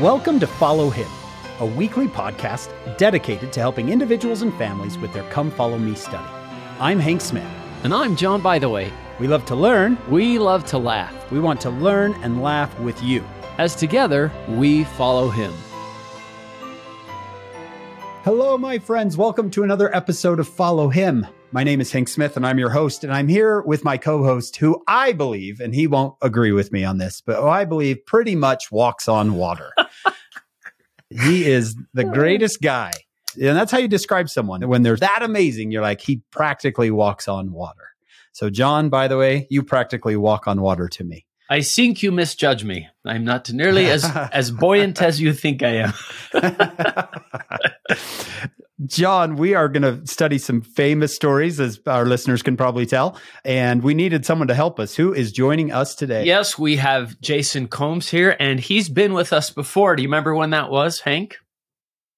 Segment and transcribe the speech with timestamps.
[0.00, 1.08] Welcome to Follow Him,
[1.58, 6.28] a weekly podcast dedicated to helping individuals and families with their Come Follow Me study.
[6.78, 7.50] I'm Hank Smith.
[7.82, 8.92] And I'm John Bytheway.
[9.18, 9.96] We love to learn.
[10.10, 11.30] We love to laugh.
[11.30, 13.24] We want to learn and laugh with you.
[13.56, 15.54] As together, we follow him.
[18.22, 19.16] Hello, my friends.
[19.16, 21.26] Welcome to another episode of Follow Him.
[21.52, 23.04] My name is Hank Smith, and I'm your host.
[23.04, 26.72] And I'm here with my co host, who I believe, and he won't agree with
[26.72, 29.72] me on this, but who I believe pretty much walks on water.
[31.10, 32.10] he is the oh.
[32.10, 32.92] greatest guy.
[33.36, 34.66] And that's how you describe someone.
[34.66, 37.90] When they're that amazing, you're like, he practically walks on water.
[38.32, 41.26] So, John Bytheway, you practically walk on water to me.
[41.48, 42.88] I think you misjudge me.
[43.04, 45.92] I'm not nearly as, as buoyant as you think I
[46.32, 47.08] am.
[48.84, 53.18] John, we are going to study some famous stories, as our listeners can probably tell.
[53.42, 54.94] And we needed someone to help us.
[54.94, 56.24] Who is joining us today?
[56.26, 59.96] Yes, we have Jason Combs here, and he's been with us before.
[59.96, 61.38] Do you remember when that was, Hank?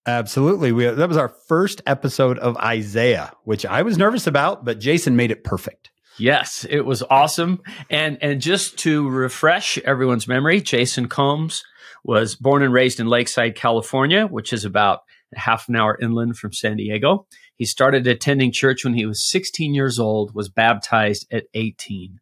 [0.04, 0.72] Absolutely.
[0.72, 5.14] We, that was our first episode of Isaiah, which I was nervous about, but Jason
[5.14, 5.90] made it perfect.
[6.18, 7.60] Yes, it was awesome.
[7.88, 11.62] And and just to refresh everyone's memory, Jason Combs
[12.02, 15.02] was born and raised in Lakeside, California, which is about
[15.34, 17.26] half an hour inland from San Diego.
[17.56, 22.20] He started attending church when he was 16 years old, was baptized at 18.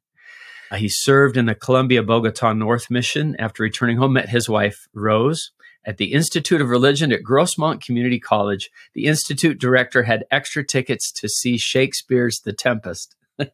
[0.70, 4.88] Uh, he served in the Colombia Bogota North Mission after returning home, met his wife,
[4.92, 5.52] Rose.
[5.84, 11.12] At the Institute of Religion at Grossmont Community College, the Institute director had extra tickets
[11.12, 13.14] to see Shakespeare's The Tempest.
[13.38, 13.46] oh,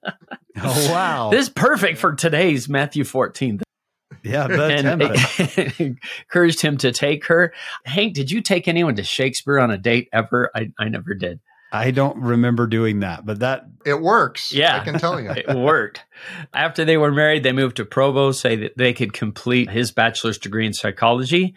[0.56, 1.28] wow.
[1.30, 3.60] this is perfect for today's Matthew 14.
[4.22, 7.52] Yeah, the and encouraged him to take her.
[7.84, 10.50] Hank, did you take anyone to Shakespeare on a date ever?
[10.54, 11.40] I, I never did.
[11.74, 14.52] I don't remember doing that, but that it works.
[14.52, 16.04] Yeah, I can tell you it worked.
[16.52, 20.36] After they were married, they moved to Provo so that they could complete his bachelor's
[20.36, 21.54] degree in psychology.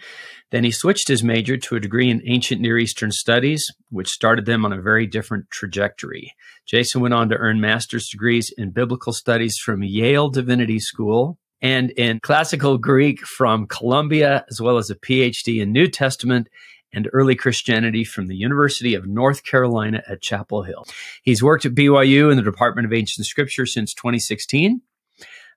[0.51, 4.45] Then he switched his major to a degree in ancient Near Eastern studies, which started
[4.45, 6.33] them on a very different trajectory.
[6.65, 11.91] Jason went on to earn master's degrees in biblical studies from Yale Divinity School and
[11.91, 16.47] in classical Greek from Columbia, as well as a PhD in New Testament
[16.93, 20.85] and early Christianity from the University of North Carolina at Chapel Hill.
[21.23, 24.81] He's worked at BYU in the Department of Ancient Scripture since 2016.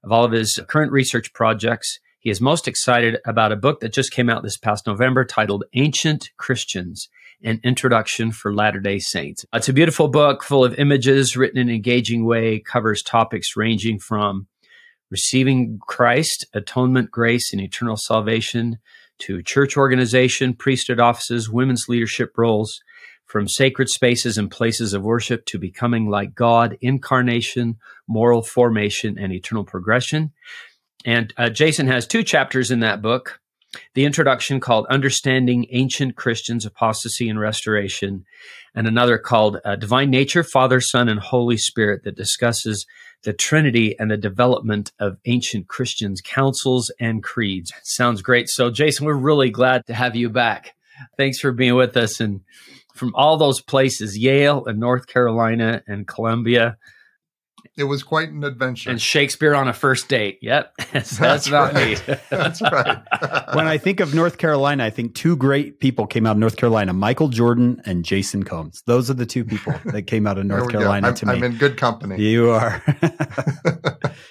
[0.05, 3.93] Of all of his current research projects, he is most excited about a book that
[3.93, 7.09] just came out this past November titled Ancient Christians
[7.43, 9.45] An Introduction for Latter day Saints.
[9.53, 13.99] It's a beautiful book full of images written in an engaging way, covers topics ranging
[13.99, 14.49] from
[15.11, 18.79] receiving Christ, atonement, grace, and eternal salvation
[19.21, 22.81] to church organization, priesthood offices, women's leadership roles,
[23.27, 27.77] from sacred spaces and places of worship to becoming like God, incarnation,
[28.09, 30.33] moral formation, and eternal progression.
[31.05, 33.41] And uh, Jason has two chapters in that book
[33.95, 38.25] the introduction called Understanding Ancient Christians, Apostasy and Restoration,
[38.75, 42.87] and another called uh, Divine Nature, Father, Son, and Holy Spirit that discusses
[43.25, 47.73] the Trinity and the development of ancient Christians' councils and creeds.
[47.83, 48.49] Sounds great.
[48.49, 50.75] So, Jason, we're really glad to have you back.
[51.17, 52.21] Thanks for being with us.
[52.21, 52.41] And
[52.95, 56.77] from all those places, Yale and North Carolina and Columbia,
[57.78, 58.91] it was quite an adventure.
[58.91, 60.39] And Shakespeare on a first date.
[60.43, 60.75] Yep.
[60.93, 62.09] that's, that's not right.
[62.09, 62.15] me.
[62.31, 62.99] that's right.
[63.55, 66.56] when I think of North Carolina, I think two great people came out of North
[66.56, 68.83] Carolina Michael Jordan and Jason Combs.
[68.87, 71.33] Those are the two people that came out of North Carolina I'm, to me.
[71.34, 72.21] I'm in good company.
[72.21, 72.83] You are.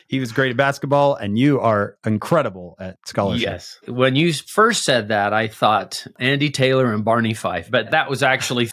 [0.08, 3.48] he was great at basketball, and you are incredible at scholarship.
[3.48, 3.80] Yes.
[3.88, 8.24] When you first said that, I thought Andy Taylor and Barney Fife, but that was
[8.24, 8.70] actually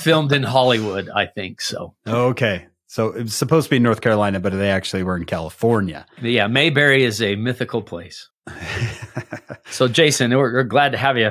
[0.00, 1.60] filmed in Hollywood, I think.
[1.60, 1.94] So.
[2.06, 2.66] Okay.
[2.92, 6.04] So it was supposed to be North Carolina, but they actually were in California.
[6.20, 8.28] Yeah, Mayberry is a mythical place.
[9.70, 11.30] so, Jason, we're, we're, glad to have you.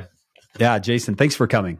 [0.59, 1.77] Yeah, Jason, thanks for coming.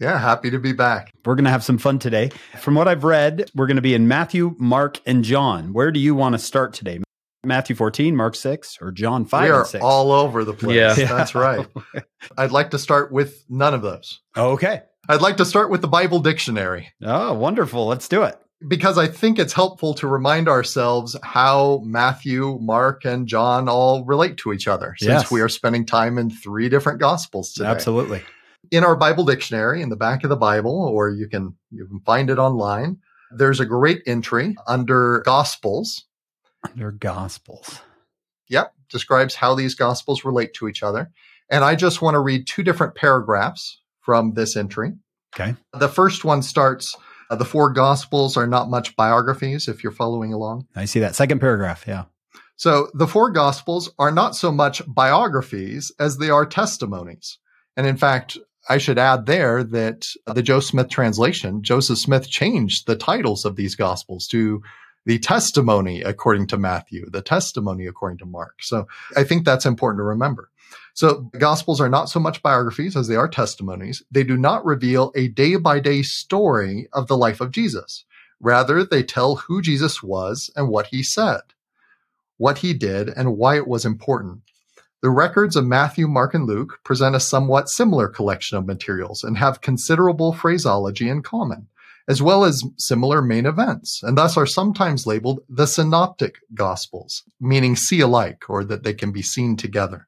[0.00, 1.12] Yeah, happy to be back.
[1.26, 2.30] We're going to have some fun today.
[2.58, 5.74] From what I've read, we're going to be in Matthew, Mark, and John.
[5.74, 7.00] Where do you want to start today?
[7.44, 9.84] Matthew 14, Mark 6, or John 5 we are 6?
[9.84, 10.76] all over the place.
[10.76, 10.94] Yeah.
[10.94, 11.66] That's right.
[12.38, 14.22] I'd like to start with none of those.
[14.38, 14.80] Okay.
[15.06, 16.94] I'd like to start with the Bible dictionary.
[17.02, 17.86] Oh, wonderful.
[17.86, 18.38] Let's do it
[18.68, 24.36] because I think it's helpful to remind ourselves how Matthew, Mark, and John all relate
[24.38, 25.30] to each other since Yes.
[25.30, 27.68] we are spending time in three different gospels today.
[27.68, 28.22] Absolutely.
[28.70, 32.00] In our Bible dictionary, in the back of the Bible, or you can you can
[32.00, 32.98] find it online,
[33.30, 36.04] there's a great entry under gospels.
[36.64, 37.80] Under Gospels.
[38.48, 41.10] Yep, describes how these gospels relate to each other.
[41.50, 44.92] And I just want to read two different paragraphs from this entry.
[45.34, 45.54] Okay.
[45.72, 46.94] The first one starts
[47.32, 50.66] uh, the four gospels are not much biographies if you're following along.
[50.76, 51.14] I see that.
[51.14, 51.84] Second paragraph.
[51.88, 52.04] Yeah.
[52.56, 57.38] So the four gospels are not so much biographies as they are testimonies.
[57.74, 58.36] And in fact,
[58.68, 63.56] I should add there that the Joe Smith translation, Joseph Smith changed the titles of
[63.56, 64.62] these gospels to
[65.06, 68.62] the testimony according to Matthew, the testimony according to Mark.
[68.62, 68.86] So
[69.16, 70.50] I think that's important to remember.
[70.94, 74.02] So gospels are not so much biographies as they are testimonies.
[74.10, 78.04] They do not reveal a day by day story of the life of Jesus.
[78.40, 81.40] Rather, they tell who Jesus was and what he said,
[82.36, 84.42] what he did, and why it was important.
[85.00, 89.38] The records of Matthew, Mark, and Luke present a somewhat similar collection of materials and
[89.38, 91.68] have considerable phraseology in common,
[92.08, 97.74] as well as similar main events, and thus are sometimes labeled the synoptic gospels, meaning
[97.74, 100.06] see alike or that they can be seen together.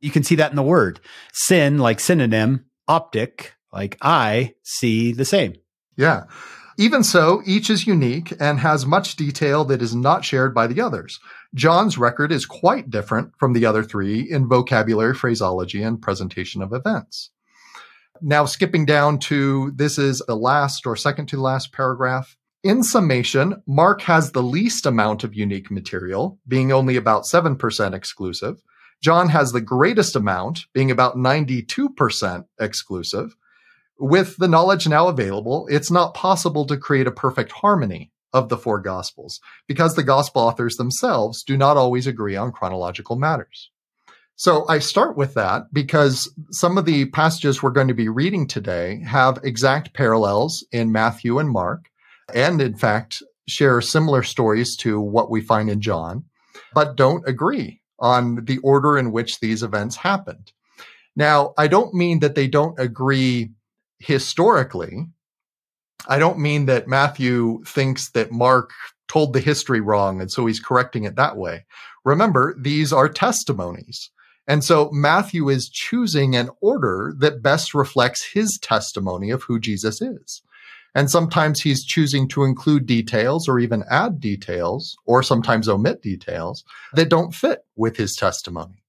[0.00, 1.00] You can see that in the word.
[1.32, 5.54] Sin, like synonym, optic, like I see the same.
[5.96, 6.24] Yeah.
[6.78, 10.80] Even so, each is unique and has much detail that is not shared by the
[10.80, 11.20] others.
[11.54, 16.72] John's record is quite different from the other three in vocabulary, phraseology, and presentation of
[16.72, 17.30] events.
[18.22, 22.36] Now, skipping down to this is the last or second to last paragraph.
[22.62, 28.62] In summation, Mark has the least amount of unique material, being only about 7% exclusive.
[29.00, 33.34] John has the greatest amount, being about 92% exclusive.
[33.98, 38.58] With the knowledge now available, it's not possible to create a perfect harmony of the
[38.58, 43.70] four gospels because the gospel authors themselves do not always agree on chronological matters.
[44.36, 48.46] So I start with that because some of the passages we're going to be reading
[48.46, 51.90] today have exact parallels in Matthew and Mark,
[52.34, 56.24] and in fact, share similar stories to what we find in John,
[56.72, 60.52] but don't agree on the order in which these events happened.
[61.16, 63.50] Now, I don't mean that they don't agree
[63.98, 65.06] historically,
[66.08, 68.70] I don't mean that Matthew thinks that Mark
[69.08, 71.66] told the history wrong and so he's correcting it that way.
[72.04, 74.10] Remember, these are testimonies.
[74.46, 80.00] And so Matthew is choosing an order that best reflects his testimony of who Jesus
[80.00, 80.42] is.
[80.94, 86.64] And sometimes he's choosing to include details or even add details or sometimes omit details
[86.94, 88.82] that don't fit with his testimony.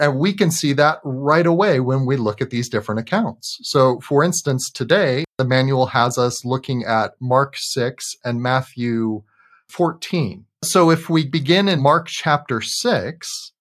[0.00, 3.58] And we can see that right away when we look at these different accounts.
[3.62, 9.22] So, for instance, today, the manual has us looking at Mark 6 and Matthew
[9.68, 10.46] 14.
[10.62, 13.52] So, if we begin in Mark chapter 6,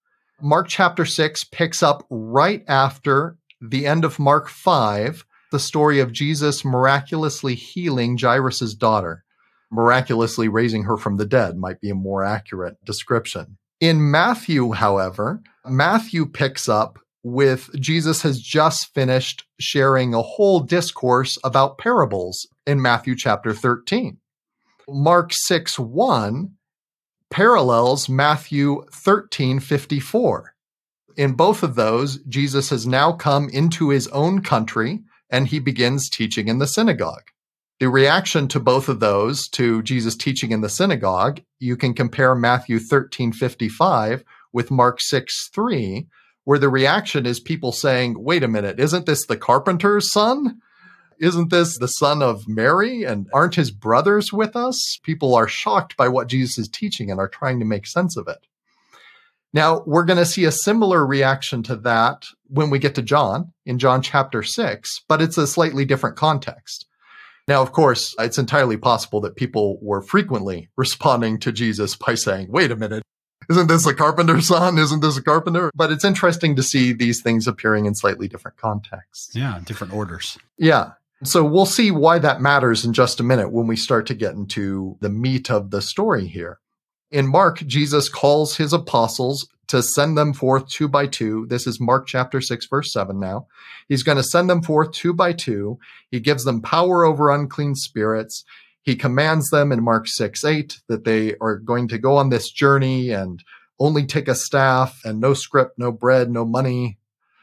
[0.42, 6.12] Mark chapter 6 picks up right after the end of Mark 5, the story of
[6.12, 9.24] Jesus miraculously healing Jairus' daughter.
[9.72, 13.60] Miraculously raising her from the dead might be a more accurate description.
[13.80, 21.38] In Matthew, however, Matthew picks up with Jesus has just finished sharing a whole discourse
[21.44, 24.18] about parables in Matthew chapter 13.
[24.90, 26.50] Mark 6 1
[27.30, 30.56] parallels Matthew 13 54.
[31.16, 35.04] In both of those, Jesus has now come into his own country
[35.34, 37.32] and he begins teaching in the synagogue.
[37.80, 42.36] The reaction to both of those, to Jesus teaching in the synagogue, you can compare
[42.36, 46.08] Matthew 13 55 with Mark 6 3,
[46.44, 50.62] where the reaction is people saying, wait a minute, isn't this the carpenter's son?
[51.20, 53.04] Isn't this the son of Mary?
[53.04, 55.00] And aren't his brothers with us?
[55.02, 58.28] People are shocked by what Jesus is teaching and are trying to make sense of
[58.28, 58.46] it.
[59.54, 63.54] Now, we're going to see a similar reaction to that when we get to John
[63.66, 66.88] in John chapter 6, but it's a slightly different context.
[67.48, 72.48] Now, of course, it's entirely possible that people were frequently responding to Jesus by saying,
[72.50, 73.04] wait a minute,
[73.50, 74.78] isn't this a carpenter's son?
[74.78, 75.70] Isn't this a carpenter?
[75.76, 79.36] But it's interesting to see these things appearing in slightly different contexts.
[79.36, 80.38] Yeah, different orders.
[80.58, 80.94] Yeah.
[81.24, 84.34] So we'll see why that matters in just a minute when we start to get
[84.34, 86.60] into the meat of the story here.
[87.14, 91.46] In Mark, Jesus calls his apostles to send them forth two by two.
[91.48, 93.46] This is Mark chapter 6, verse 7 now.
[93.88, 95.78] He's going to send them forth two by two.
[96.10, 98.44] He gives them power over unclean spirits.
[98.82, 102.50] He commands them in Mark 6, 8 that they are going to go on this
[102.50, 103.44] journey and
[103.80, 106.98] only take a staff and no scrip, no bread, no money,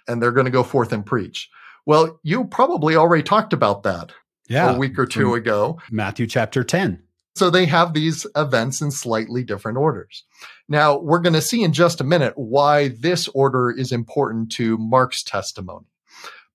[0.09, 1.49] and they're going to go forth and preach.
[1.87, 4.11] Well, you probably already talked about that
[4.49, 5.79] yeah, a week or two ago.
[5.93, 7.05] Matthew chapter 10.
[7.37, 10.25] So they have these events in slightly different orders.
[10.69, 14.77] Now, we're going to see in just a minute why this order is important to
[14.79, 15.87] Mark's testimony.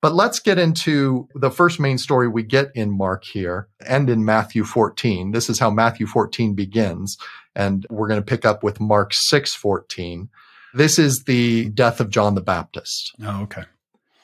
[0.02, 4.24] But let's get into the first main story we get in Mark here and in
[4.24, 5.32] Matthew 14.
[5.32, 7.18] This is how Matthew 14 begins.
[7.56, 10.30] And we're going to pick up with Mark 6 14.
[10.76, 13.16] This is the death of John the Baptist.
[13.24, 13.64] Oh, okay.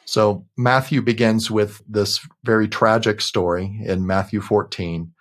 [0.05, 5.13] So Matthew begins with this very tragic story in Matthew 14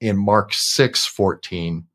[0.00, 1.86] in Mark 6 14,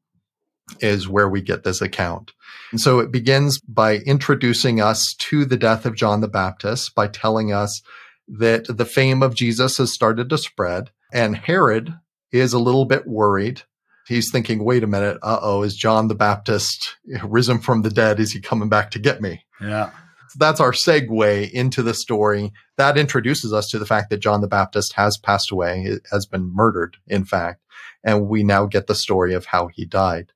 [0.80, 2.32] is where we get this account.
[2.72, 7.08] And so it begins by introducing us to the death of John the Baptist by
[7.08, 7.82] telling us
[8.28, 11.94] that the fame of Jesus has started to spread and Herod
[12.32, 13.64] is a little bit worried.
[14.08, 18.20] He's thinking, wait a minute, uh oh, is John the Baptist risen from the dead?
[18.20, 19.44] Is he coming back to get me?
[19.60, 19.92] Yeah.
[20.38, 22.54] That's our segue into the story.
[22.78, 26.54] That introduces us to the fact that John the Baptist has passed away, has been
[26.54, 27.62] murdered, in fact.
[28.04, 30.32] And we now get the story of how he died.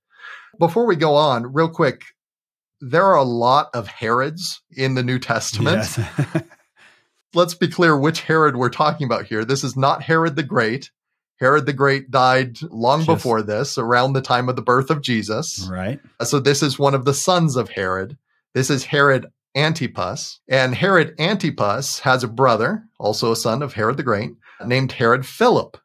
[0.60, 2.04] Before we go on, real quick,
[2.82, 5.98] there are a lot of Herods in the New Testament.
[5.98, 6.44] Yes.
[7.34, 9.44] Let's be clear which Herod we're talking about here.
[9.44, 10.92] This is not Herod the Great.
[11.40, 15.02] Herod the Great died long Just, before this, around the time of the birth of
[15.02, 15.68] Jesus.
[15.70, 16.00] Right.
[16.20, 18.18] Uh, so this is one of the sons of Herod.
[18.54, 20.40] This is Herod Antipas.
[20.48, 24.32] And Herod Antipas has a brother, also a son of Herod the Great,
[24.66, 25.78] named Herod Philip.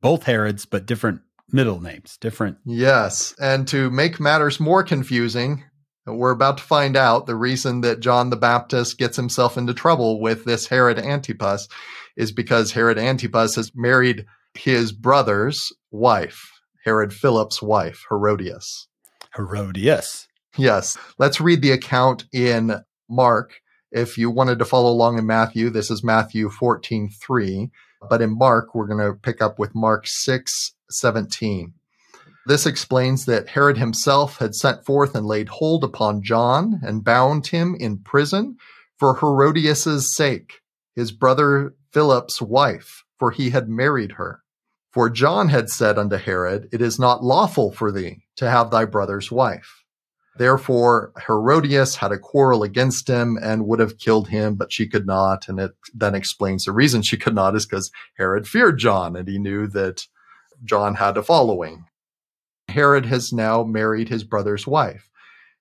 [0.00, 1.20] Both Herods, but different
[1.52, 2.58] middle names, different.
[2.64, 3.34] Yes.
[3.40, 5.64] And to make matters more confusing,
[6.06, 10.20] we're about to find out the reason that John the Baptist gets himself into trouble
[10.20, 11.68] with this Herod Antipas
[12.16, 16.50] is because Herod Antipas has married his brother's wife,
[16.84, 18.88] Herod Philip's wife, Herodias.
[19.36, 20.26] Herodias.
[20.56, 20.98] Yes.
[21.18, 23.60] Let's read the account in Mark.
[23.92, 27.70] If you wanted to follow along in Matthew, this is Matthew 14 3.
[28.08, 31.74] But in Mark, we're going to pick up with Mark 6 17.
[32.46, 37.48] This explains that Herod himself had sent forth and laid hold upon John and bound
[37.48, 38.56] him in prison
[38.98, 40.60] for Herodias' sake,
[40.96, 44.40] his brother Philip's wife, for he had married her.
[44.92, 48.84] For John had said unto Herod, It is not lawful for thee to have thy
[48.84, 49.79] brother's wife.
[50.36, 55.06] Therefore, Herodias had a quarrel against him and would have killed him, but she could
[55.06, 55.48] not.
[55.48, 59.28] And it then explains the reason she could not is because Herod feared John and
[59.28, 60.06] he knew that
[60.64, 61.84] John had a following.
[62.68, 65.10] Herod has now married his brother's wife.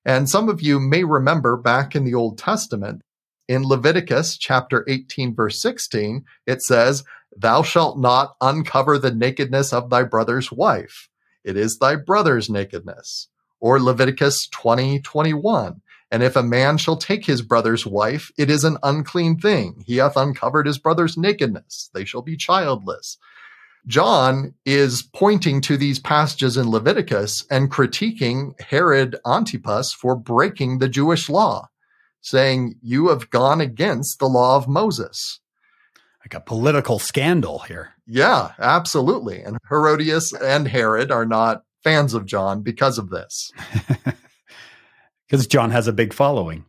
[0.05, 3.01] And some of you may remember back in the Old Testament,
[3.47, 7.03] in Leviticus chapter 18, verse 16, it says,
[7.35, 11.09] Thou shalt not uncover the nakedness of thy brother's wife.
[11.43, 13.27] It is thy brother's nakedness.
[13.59, 15.81] Or Leviticus 20, 21.
[16.11, 19.83] And if a man shall take his brother's wife, it is an unclean thing.
[19.85, 21.89] He hath uncovered his brother's nakedness.
[21.93, 23.17] They shall be childless.
[23.87, 30.89] John is pointing to these passages in Leviticus and critiquing Herod Antipas for breaking the
[30.89, 31.69] Jewish law,
[32.21, 35.39] saying, You have gone against the law of Moses.
[36.21, 37.93] Like a political scandal here.
[38.05, 39.41] Yeah, absolutely.
[39.41, 43.51] And Herodias and Herod are not fans of John because of this.
[45.29, 46.65] Because John has a big following.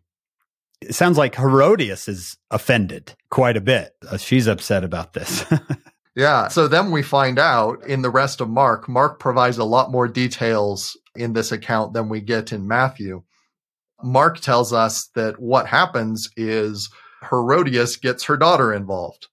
[0.83, 3.95] It sounds like Herodias is offended quite a bit.
[4.07, 5.47] Uh, she's upset about this.
[6.17, 6.49] Yeah.
[6.49, 10.09] So then we find out in the rest of Mark, Mark provides a lot more
[10.09, 13.23] details in this account than we get in Matthew.
[14.03, 16.91] Mark tells us that what happens is
[17.31, 19.29] Herodias gets her daughter involved.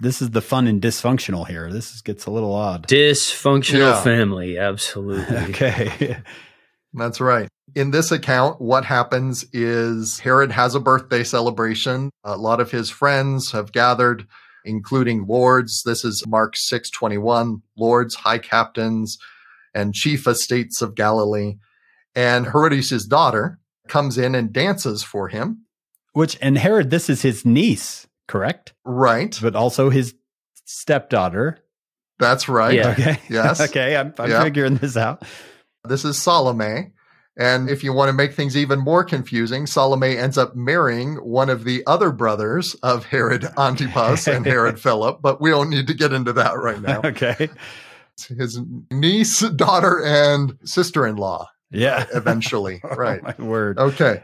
[0.00, 1.72] This is the fun and dysfunctional here.
[1.72, 2.86] This is, gets a little odd.
[2.86, 4.02] Dysfunctional yeah.
[4.02, 5.36] family, absolutely.
[5.36, 6.18] okay.
[6.92, 7.48] That's right.
[7.74, 12.10] In this account, what happens is Herod has a birthday celebration.
[12.24, 14.26] A lot of his friends have gathered
[14.66, 15.82] including lords.
[15.84, 19.16] This is Mark 6:21, lords, high captains,
[19.74, 21.54] and chief estates of Galilee.
[22.14, 25.64] And Herodias' daughter comes in and dances for him.
[26.12, 28.74] Which and Herod, this is his niece, correct?
[28.84, 29.38] Right.
[29.40, 30.14] But also his
[30.64, 31.58] stepdaughter.
[32.18, 32.74] That's right.
[32.74, 32.90] Yeah.
[32.90, 33.18] Okay.
[33.28, 33.60] Yes.
[33.60, 33.96] okay.
[33.96, 34.42] I'm, I'm yep.
[34.42, 35.22] figuring this out.
[35.84, 36.92] This is Salome.
[37.38, 41.50] And if you want to make things even more confusing, Salome ends up marrying one
[41.50, 45.94] of the other brothers of Herod Antipas and Herod Philip, but we don't need to
[45.94, 47.00] get into that right now.
[47.04, 47.50] okay.
[48.38, 48.58] His
[48.90, 51.50] niece, daughter, and sister in law.
[51.70, 52.06] Yeah.
[52.14, 52.80] Eventually.
[52.82, 53.20] Oh, right.
[53.22, 53.78] oh, my word.
[53.78, 54.22] Okay.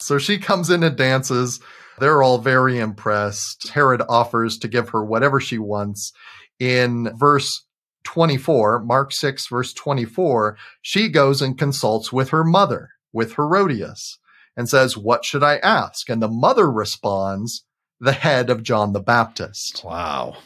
[0.00, 1.60] So she comes in and dances.
[1.98, 3.68] They're all very impressed.
[3.68, 6.12] Herod offers to give her whatever she wants.
[6.58, 7.64] In verse
[8.04, 14.18] 24, Mark 6, verse 24, she goes and consults with her mother, with Herodias,
[14.56, 16.08] and says, What should I ask?
[16.08, 17.64] And the mother responds,
[18.00, 19.82] The head of John the Baptist.
[19.84, 20.36] Wow.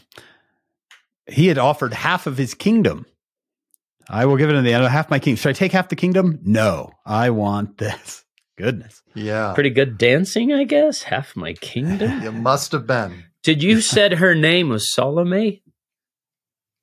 [1.27, 3.07] He had offered half of his kingdom.
[4.09, 5.37] I will give it in the end of half my kingdom.
[5.37, 6.41] Should I take half the kingdom?
[6.43, 8.25] No, I want this.
[8.61, 9.03] Goodness.
[9.15, 9.53] Yeah.
[9.55, 11.05] Pretty good dancing, I guess.
[11.05, 12.21] Half my kingdom.
[12.23, 13.25] you must have been.
[13.43, 15.63] Did you said her name was Salome?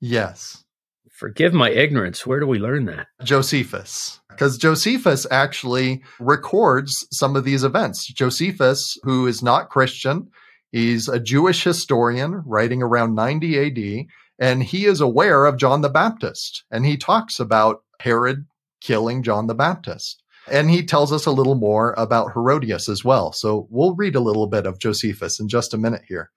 [0.00, 0.64] Yes.
[1.08, 2.26] Forgive my ignorance.
[2.26, 3.06] Where do we learn that?
[3.22, 4.18] Josephus.
[4.28, 8.06] Because Josephus actually records some of these events.
[8.12, 10.28] Josephus, who is not Christian,
[10.72, 13.58] he's a Jewish historian writing around 90
[14.00, 14.06] AD,
[14.40, 16.64] and he is aware of John the Baptist.
[16.72, 18.46] And he talks about Herod
[18.80, 20.22] killing John the Baptist.
[20.50, 23.32] And he tells us a little more about Herodias as well.
[23.32, 26.30] So we'll read a little bit of Josephus in just a minute here.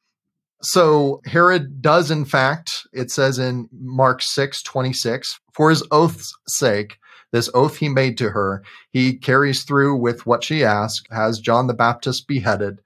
[0.61, 6.97] So Herod does, in fact, it says in Mark 6 26, for his oath's sake,
[7.31, 11.67] this oath he made to her, he carries through with what she asked, has John
[11.67, 12.81] the Baptist beheaded,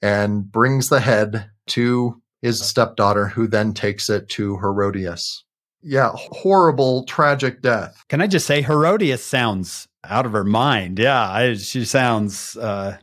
[0.00, 5.44] and brings the head to his stepdaughter, who then takes it to Herodias.
[5.82, 8.04] Yeah, horrible, tragic death.
[8.08, 10.98] Can I just say, Herodias sounds out of her mind.
[10.98, 12.96] Yeah, I, she sounds uh,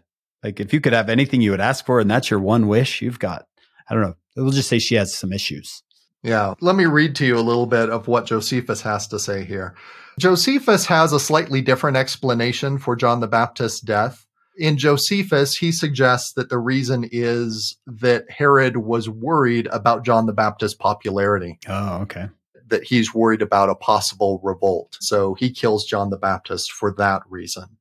[0.44, 3.02] like if you could have anything you would ask for, and that's your one wish,
[3.02, 3.46] you've got.
[3.90, 4.16] I don't know.
[4.36, 5.84] We'll just say she has some issues.
[6.24, 9.46] Yeah, let me read to you a little bit of what Josephus has to say
[9.46, 9.76] here.
[10.20, 14.26] Josephus has a slightly different explanation for John the Baptist's death.
[14.58, 20.34] In Josephus, he suggests that the reason is that Herod was worried about John the
[20.34, 21.58] Baptist's popularity.
[21.68, 22.28] Oh, okay
[22.70, 24.98] that he's worried about a possible revolt.
[25.02, 27.78] So he kills John the Baptist for that reason.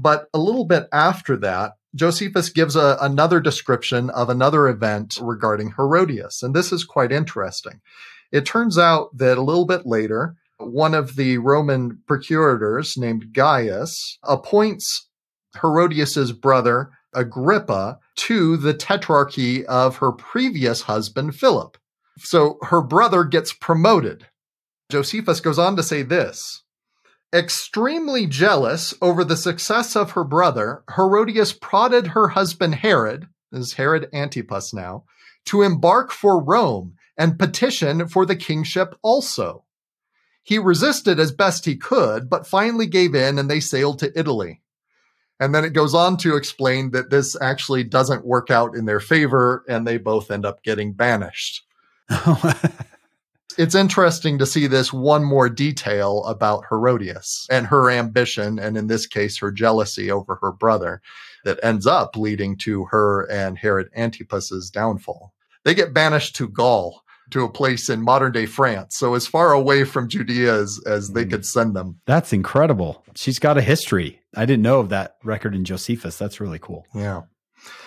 [0.00, 5.72] But a little bit after that, Josephus gives a, another description of another event regarding
[5.72, 6.42] Herodias.
[6.42, 7.80] And this is quite interesting.
[8.30, 14.18] It turns out that a little bit later, one of the Roman procurators named Gaius
[14.22, 15.08] appoints
[15.60, 21.78] Herodias's brother Agrippa to the tetrarchy of her previous husband Philip.
[22.18, 24.26] So her brother gets promoted.
[24.90, 26.62] Josephus goes on to say this
[27.34, 33.72] Extremely jealous over the success of her brother, Herodias prodded her husband Herod, this is
[33.74, 35.04] Herod Antipas now,
[35.46, 39.64] to embark for Rome and petition for the kingship also.
[40.42, 44.62] He resisted as best he could, but finally gave in and they sailed to Italy.
[45.38, 49.00] And then it goes on to explain that this actually doesn't work out in their
[49.00, 51.67] favor and they both end up getting banished.
[53.58, 58.86] it's interesting to see this one more detail about Herodias and her ambition, and in
[58.86, 61.02] this case, her jealousy over her brother,
[61.44, 65.32] that ends up leading to her and Herod Antipas's downfall.
[65.64, 69.52] They get banished to Gaul, to a place in modern day France, so as far
[69.52, 71.30] away from Judea as, as they mm.
[71.30, 72.00] could send them.
[72.06, 73.04] That's incredible.
[73.14, 74.20] She's got a history.
[74.36, 76.16] I didn't know of that record in Josephus.
[76.16, 76.86] That's really cool.
[76.94, 77.22] Yeah.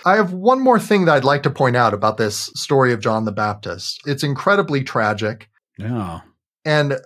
[0.06, 3.00] I have one more thing that I'd like to point out about this story of
[3.00, 4.02] John the Baptist.
[4.06, 5.50] It's incredibly tragic.
[5.78, 6.22] Yeah.
[6.66, 7.00] And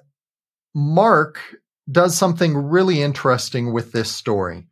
[0.74, 1.40] Mark
[1.92, 4.68] does something really interesting with this story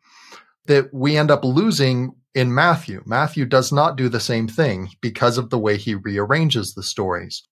[0.66, 3.04] that we end up losing in Matthew.
[3.06, 7.44] Matthew does not do the same thing because of the way he rearranges the stories.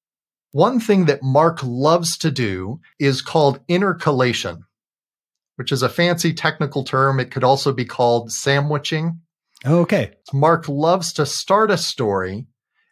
[0.51, 4.63] One thing that Mark loves to do is called intercalation,
[5.55, 7.19] which is a fancy technical term.
[7.19, 9.21] It could also be called sandwiching.
[9.65, 10.11] Okay.
[10.33, 12.47] Mark loves to start a story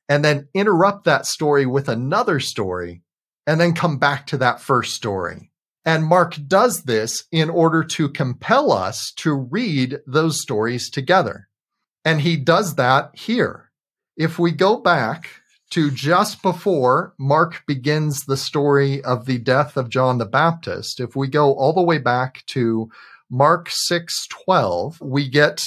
[0.08, 3.01] and then interrupt that story with another story
[3.47, 5.51] and then come back to that first story.
[5.86, 11.47] And Mark does this in order to compel us to read those stories together.
[12.05, 13.71] And he does that here.
[14.15, 15.29] If we go back
[15.71, 21.15] to just before Mark begins the story of the death of John the Baptist, if
[21.15, 22.89] we go all the way back to
[23.29, 25.63] Mark 6:12, we get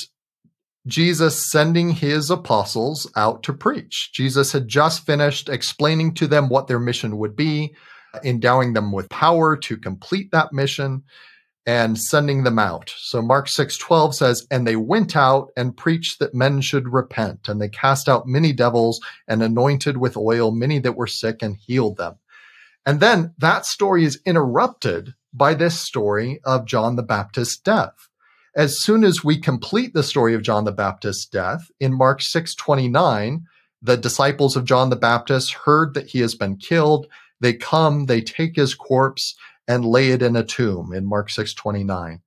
[0.87, 4.11] Jesus sending his apostles out to preach.
[4.13, 7.75] Jesus had just finished explaining to them what their mission would be,
[8.25, 11.05] endowing them with power to complete that mission
[11.65, 12.93] and sending them out.
[12.97, 17.63] So Mark 6:12 says, "And they went out and preached that men should repent, and
[17.63, 21.99] they cast out many devils and anointed with oil many that were sick and healed
[21.99, 22.17] them."
[22.85, 28.09] And then that story is interrupted by this story of John the Baptist's death
[28.55, 33.45] as soon as we complete the story of John the Baptist's death in Mark 6:29,
[33.81, 37.07] the disciples of John the Baptist heard that he has been killed.
[37.41, 39.35] They come, they take his corpse
[39.67, 42.21] and lay it in a tomb in Mark 6:29.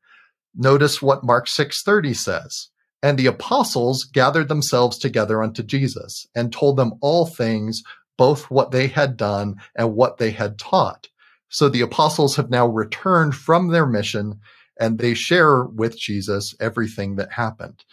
[0.55, 2.69] Notice what Mark 6:30 says.
[3.03, 7.83] And the apostles gathered themselves together unto Jesus and told them all things,
[8.17, 11.09] both what they had done and what they had taught.
[11.49, 14.39] So the apostles have now returned from their mission
[14.79, 17.83] and they share with Jesus everything that happened.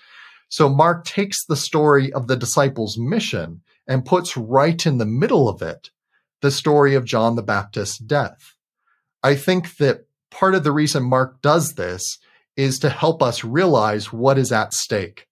[0.49, 5.49] So Mark takes the story of the disciples' mission and puts right in the middle
[5.49, 5.91] of it
[6.43, 8.57] the story of John the Baptist's death.
[9.23, 12.19] I think that part of the reason Mark does this
[12.57, 15.29] is to help us realize what is at stake.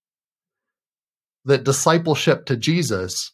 [1.45, 3.33] That discipleship to Jesus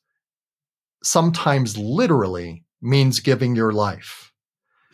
[1.03, 4.33] sometimes literally means giving your life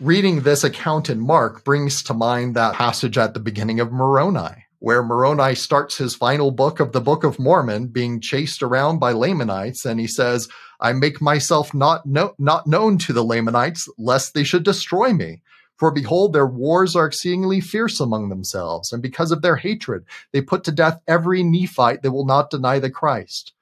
[0.02, 4.66] reading this account in Mark brings to mind that passage at the beginning of Moroni,
[4.80, 9.12] where Moroni starts his final book of the Book of Mormon being chased around by
[9.12, 9.84] Lamanites.
[9.84, 10.48] And he says,
[10.80, 15.40] I make myself not, no- not known to the Lamanites, lest they should destroy me.
[15.76, 20.40] For behold, their wars are exceedingly fierce among themselves, and because of their hatred, they
[20.40, 23.52] put to death every Nephite that will not deny the Christ.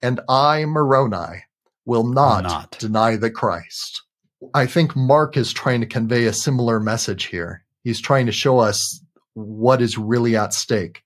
[0.00, 1.44] And I, Moroni,
[1.84, 2.76] will not, not.
[2.78, 4.02] deny the Christ.
[4.54, 7.64] I think Mark is trying to convey a similar message here.
[7.84, 9.02] He's trying to show us
[9.34, 11.02] what is really at stake,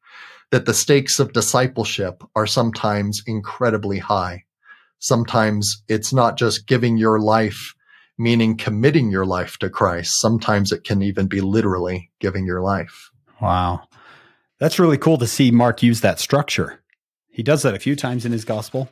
[0.51, 4.45] that the stakes of discipleship are sometimes incredibly high.
[4.99, 7.75] Sometimes it's not just giving your life
[8.19, 10.21] meaning committing your life to Christ.
[10.21, 13.11] Sometimes it can even be literally giving your life.
[13.41, 13.89] Wow.
[14.59, 16.83] That's really cool to see Mark use that structure.
[17.29, 18.89] He does that a few times in his gospel.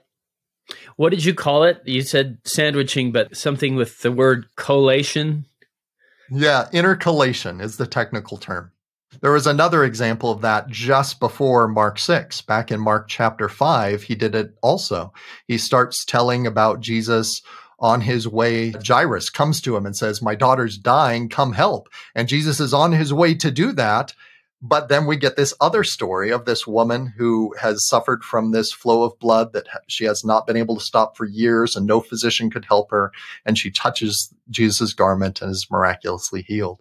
[0.96, 1.82] What did you call it?
[1.84, 5.46] You said sandwiching, but something with the word collation.
[6.30, 8.72] Yeah, intercalation is the technical term.
[9.20, 12.40] There was another example of that just before Mark 6.
[12.42, 15.12] Back in Mark chapter 5, he did it also.
[15.46, 17.42] He starts telling about Jesus
[17.82, 21.88] on his way, Jairus comes to him and says, My daughter's dying, come help.
[22.14, 24.14] And Jesus is on his way to do that.
[24.64, 28.72] But then we get this other story of this woman who has suffered from this
[28.72, 32.00] flow of blood that she has not been able to stop for years and no
[32.00, 33.10] physician could help her.
[33.44, 36.80] And she touches Jesus' garment and is miraculously healed.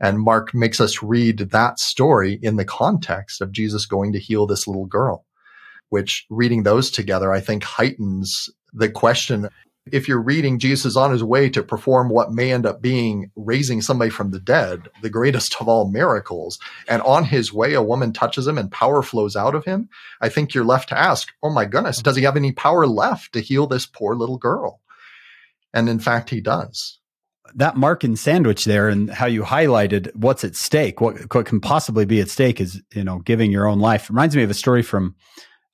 [0.00, 4.46] And Mark makes us read that story in the context of Jesus going to heal
[4.46, 5.26] this little girl,
[5.90, 9.50] which reading those together, I think heightens the question
[9.92, 13.82] if you're reading Jesus on his way to perform what may end up being raising
[13.82, 18.12] somebody from the dead, the greatest of all miracles, and on his way, a woman
[18.12, 19.88] touches him and power flows out of him,
[20.20, 23.32] I think you're left to ask, oh my goodness, does he have any power left
[23.32, 24.80] to heal this poor little girl?
[25.72, 26.98] And in fact, he does.
[27.54, 32.04] That Markan sandwich there and how you highlighted what's at stake, what, what can possibly
[32.04, 34.10] be at stake is, you know, giving your own life.
[34.10, 35.14] reminds me of a story from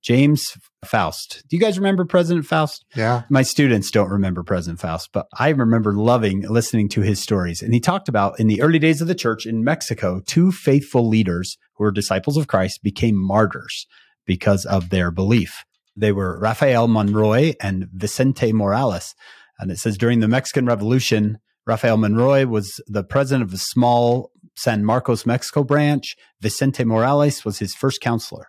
[0.05, 1.43] James Faust.
[1.49, 2.85] Do you guys remember President Faust?
[2.95, 3.23] Yeah.
[3.31, 7.63] My students don't remember President Faust, but I remember loving listening to his stories.
[7.63, 11.09] And he talked about in the early days of the church in Mexico, two faithful
[11.09, 13.87] leaders who were disciples of Christ became martyrs
[14.27, 15.65] because of their belief.
[15.97, 19.15] They were Rafael Monroy and Vicente Morales.
[19.59, 24.31] And it says during the Mexican Revolution, Rafael Monroy was the president of the small
[24.57, 26.15] San Marcos, Mexico branch.
[26.43, 28.49] Vicente Morales was his first counselor.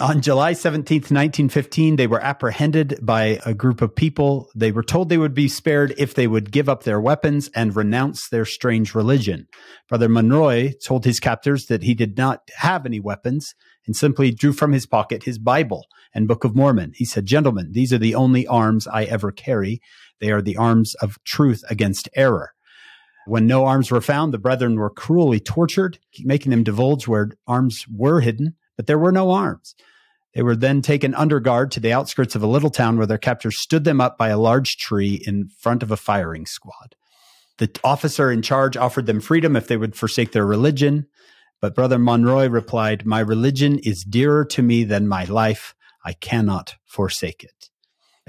[0.00, 4.48] On July 17th, 1915, they were apprehended by a group of people.
[4.54, 7.74] They were told they would be spared if they would give up their weapons and
[7.74, 9.48] renounce their strange religion.
[9.88, 13.56] Brother Monroy told his captors that he did not have any weapons
[13.88, 16.92] and simply drew from his pocket his Bible and Book of Mormon.
[16.94, 19.80] He said, Gentlemen, these are the only arms I ever carry.
[20.20, 22.52] They are the arms of truth against error.
[23.26, 27.84] When no arms were found, the brethren were cruelly tortured, making them divulge where arms
[27.92, 29.74] were hidden but there were no arms.
[30.34, 33.18] They were then taken under guard to the outskirts of a little town where their
[33.18, 36.94] captors stood them up by a large tree in front of a firing squad.
[37.58, 41.08] The officer in charge offered them freedom if they would forsake their religion.
[41.60, 45.74] But Brother Monroy replied, My religion is dearer to me than my life.
[46.04, 47.70] I cannot forsake it.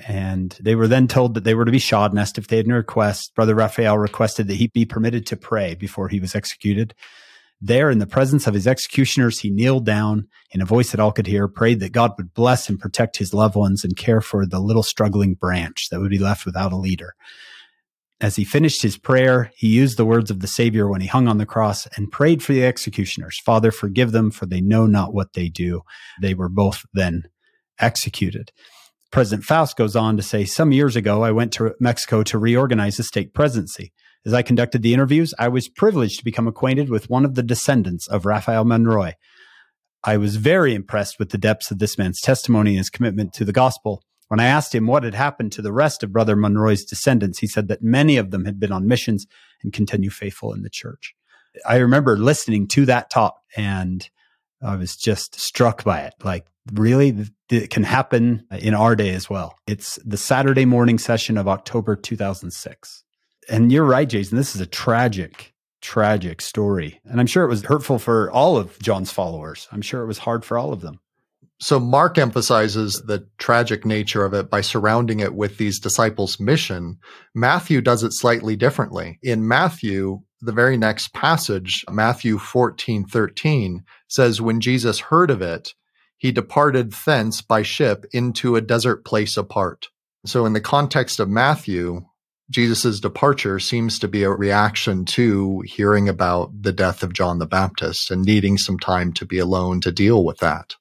[0.08, 2.66] And they were then told that they were to be shod nest if they had
[2.66, 3.36] any request.
[3.36, 6.96] Brother Rafael requested that he be permitted to pray before he was executed.
[7.62, 11.12] There, in the presence of his executioners, he kneeled down in a voice that all
[11.12, 14.46] could hear, prayed that God would bless and protect his loved ones and care for
[14.46, 17.16] the little struggling branch that would be left without a leader.
[18.22, 21.28] As he finished his prayer, he used the words of the Savior when he hung
[21.28, 25.14] on the cross and prayed for the executioners Father, forgive them, for they know not
[25.14, 25.82] what they do.
[26.22, 27.24] They were both then
[27.80, 28.52] executed.
[29.12, 32.98] President Faust goes on to say, Some years ago, I went to Mexico to reorganize
[32.98, 33.94] the stake presidency.
[34.26, 37.44] As I conducted the interviews, I was privileged to become acquainted with one of the
[37.44, 39.14] descendants of Rafael Monroy.
[40.04, 43.46] I was very impressed with the depths of this man's testimony and his commitment to
[43.46, 44.04] the gospel.
[44.28, 47.48] When I asked him what had happened to the rest of Brother Monroy's descendants, he
[47.48, 49.26] said that many of them had been on missions
[49.64, 51.16] and continue faithful in the church.
[51.66, 54.08] I remember listening to that talk and
[54.62, 56.14] I was just struck by it.
[56.24, 59.56] Like, really, it can happen in our day as well.
[59.66, 63.04] It's the Saturday morning session of October 2006
[63.50, 64.38] and you're right, Jason.
[64.38, 67.00] This is a tragic, tragic story.
[67.06, 69.68] And I'm sure it was hurtful for all of John's followers.
[69.72, 71.00] I'm sure it was hard for all of them.
[71.62, 77.00] So Mark emphasizes the tragic nature of it by surrounding it with these disciples' mission.
[77.36, 79.20] Matthew does it slightly differently.
[79.22, 85.74] In Matthew, the very next passage, Matthew 14, 13, says, When Jesus heard of it,
[86.16, 89.90] he departed thence by ship into a desert place apart.
[90.26, 92.06] So in the context of Matthew,
[92.50, 97.46] Jesus' departure seems to be a reaction to hearing about the death of John the
[97.46, 100.76] Baptist and needing some time to be alone to deal with that.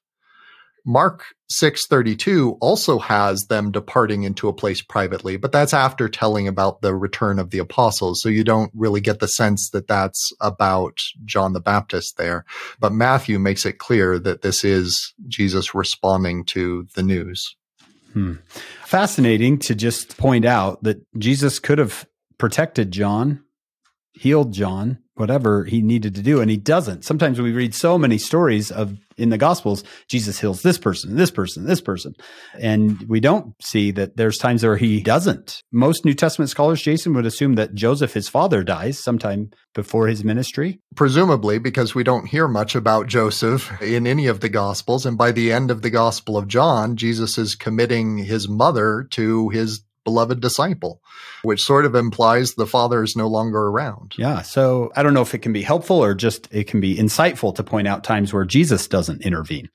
[0.85, 6.81] Mark 632 also has them departing into a place privately, but that's after telling about
[6.81, 8.21] the return of the apostles.
[8.21, 12.45] So you don't really get the sense that that's about John the Baptist there.
[12.79, 17.55] But Matthew makes it clear that this is Jesus responding to the news.
[18.13, 18.35] Hmm.
[18.89, 22.07] Fascinating to just point out that Jesus could have
[22.39, 23.43] protected John,
[24.13, 27.05] healed John, whatever he needed to do and he doesn't.
[27.05, 31.31] Sometimes we read so many stories of in the gospels jesus heals this person this
[31.31, 32.13] person this person.
[32.59, 35.63] And we don't see that there's times where he doesn't.
[35.71, 40.23] Most new testament scholars jason would assume that joseph his father dies sometime before his
[40.23, 40.79] ministry.
[40.95, 45.31] Presumably because we don't hear much about joseph in any of the gospels and by
[45.31, 50.39] the end of the gospel of john jesus is committing his mother to his beloved
[50.39, 51.01] disciple,
[51.43, 54.15] which sort of implies the father is no longer around.
[54.17, 54.41] Yeah.
[54.41, 57.55] So I don't know if it can be helpful or just it can be insightful
[57.55, 59.69] to point out times where Jesus doesn't intervene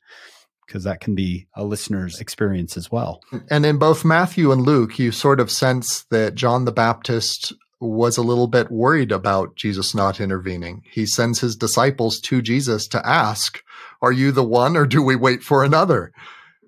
[0.67, 3.21] because that can be a listener's experience as well.
[3.51, 8.17] And in both Matthew and Luke, you sort of sense that John the Baptist was
[8.17, 10.83] a little bit worried about Jesus not intervening.
[10.91, 13.63] He sends his disciples to Jesus to ask,
[14.01, 16.13] Are you the one or do we wait for another?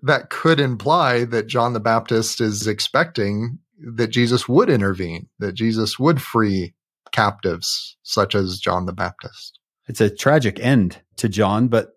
[0.02, 5.98] That could imply that John the Baptist is expecting that Jesus would intervene, that Jesus
[5.98, 6.74] would free
[7.12, 9.58] captives such as John the Baptist.
[9.88, 11.94] It's a tragic end to John, but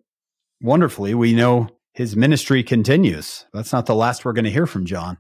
[0.62, 3.46] wonderfully, we know his ministry continues.
[3.54, 5.18] That's not the last we're going to hear from John.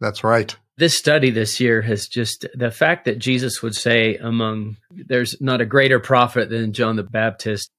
[0.00, 0.56] That's right.
[0.78, 5.60] This study this year has just the fact that Jesus would say, among there's not
[5.60, 7.70] a greater prophet than John the Baptist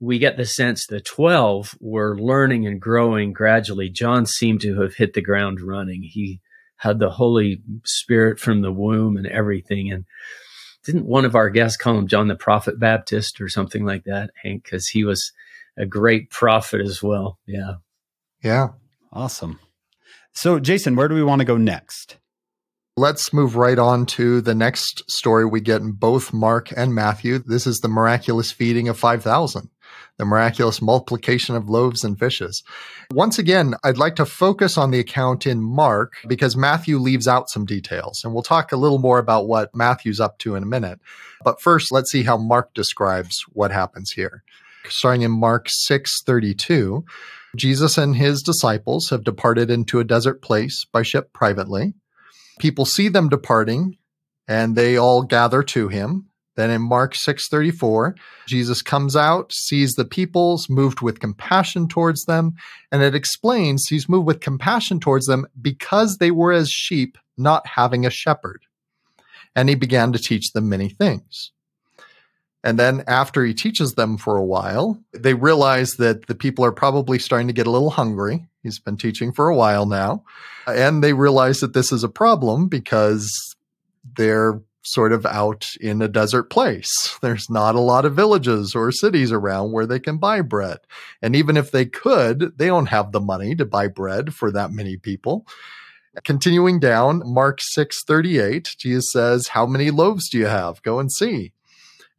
[0.00, 3.88] we get the sense the 12 were learning and growing gradually.
[3.88, 6.02] John seemed to have hit the ground running.
[6.02, 6.40] He
[6.76, 9.90] had the Holy Spirit from the womb and everything.
[9.90, 10.04] And
[10.84, 14.30] didn't one of our guests call him John the Prophet Baptist or something like that,
[14.42, 14.64] Hank?
[14.64, 15.32] Because he was
[15.76, 17.38] a great prophet as well.
[17.46, 17.74] Yeah.
[18.42, 18.68] Yeah.
[19.12, 19.60] Awesome.
[20.34, 22.18] So, Jason, where do we want to go next?
[22.98, 27.38] Let's move right on to the next story we get in both Mark and Matthew.
[27.38, 29.70] This is the miraculous feeding of 5,000,
[30.18, 32.62] the miraculous multiplication of loaves and fishes.
[33.10, 37.48] Once again, I'd like to focus on the account in Mark because Matthew leaves out
[37.48, 40.66] some details, and we'll talk a little more about what Matthew's up to in a
[40.66, 41.00] minute.
[41.42, 44.42] But first, let's see how Mark describes what happens here.
[44.90, 47.04] Starting in Mark 6:32,
[47.56, 51.94] Jesus and his disciples have departed into a desert place by ship privately.
[52.58, 53.96] People see them departing
[54.48, 56.28] and they all gather to him.
[56.54, 58.14] Then in Mark 6:34,
[58.46, 62.54] Jesus comes out, sees the peoples, moved with compassion towards them,
[62.90, 67.66] and it explains he's moved with compassion towards them because they were as sheep not
[67.68, 68.64] having a shepherd.
[69.56, 71.51] And he began to teach them many things.
[72.64, 76.72] And then after he teaches them for a while, they realize that the people are
[76.72, 78.46] probably starting to get a little hungry.
[78.62, 80.24] He's been teaching for a while now.
[80.66, 83.28] And they realize that this is a problem because
[84.16, 87.18] they're sort of out in a desert place.
[87.20, 90.78] There's not a lot of villages or cities around where they can buy bread.
[91.20, 94.72] And even if they could, they don't have the money to buy bread for that
[94.72, 95.46] many people.
[96.24, 100.82] Continuing down, Mark 6:38, Jesus says, "How many loaves do you have?
[100.82, 101.52] Go and see."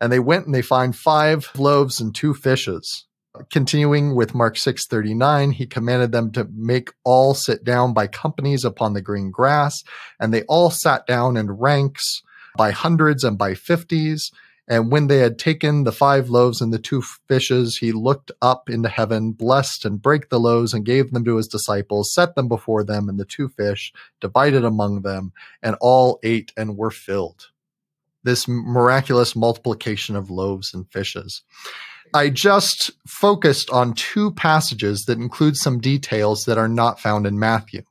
[0.02, 3.06] And they went and they find five loaves and two fishes.
[3.52, 8.94] Continuing with Mark 6:39, he commanded them to make all sit down by companies upon
[8.94, 9.84] the green grass,
[10.20, 12.22] and they all sat down in ranks
[12.58, 14.32] by hundreds and by fifties.
[14.68, 18.70] And when they had taken the five loaves and the two fishes, he looked up
[18.70, 22.48] into heaven, blessed and brake the loaves and gave them to his disciples, set them
[22.48, 27.48] before them, and the two fish divided among them, and all ate and were filled
[28.24, 31.42] this miraculous multiplication of loaves and fishes.
[32.14, 37.40] I just focused on two passages that include some details that are not found in
[37.40, 37.84] Matthew.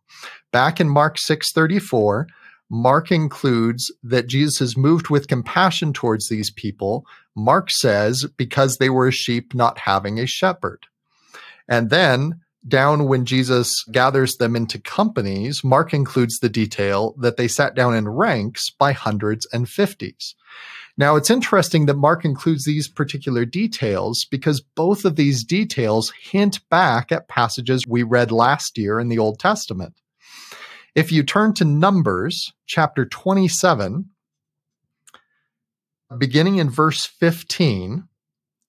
[0.53, 2.27] Back in Mark 6:34,
[2.71, 7.05] Mark includes that Jesus is moved with compassion towards these people.
[7.35, 10.87] Mark says because they were a sheep not having a shepherd.
[11.68, 17.48] And then down when Jesus gathers them into companies, Mark includes the detail that they
[17.48, 20.35] sat down in ranks by hundreds and fifties.
[20.96, 26.61] Now, it's interesting that Mark includes these particular details because both of these details hint
[26.68, 29.94] back at passages we read last year in the Old Testament.
[30.94, 34.11] If you turn to Numbers chapter 27,
[36.18, 38.07] beginning in verse 15,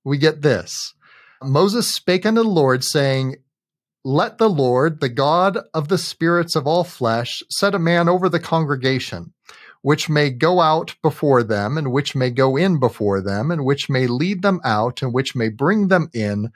[0.06, 0.94] we get this.
[1.42, 3.36] Moses spake unto the Lord, saying,
[4.04, 8.28] let the Lord, the God of the spirits of all flesh, set a man over
[8.28, 9.34] the congregation,
[9.82, 13.90] which may go out before them, and which may go in before them, and which
[13.90, 16.52] may lead them out, and which may bring them in,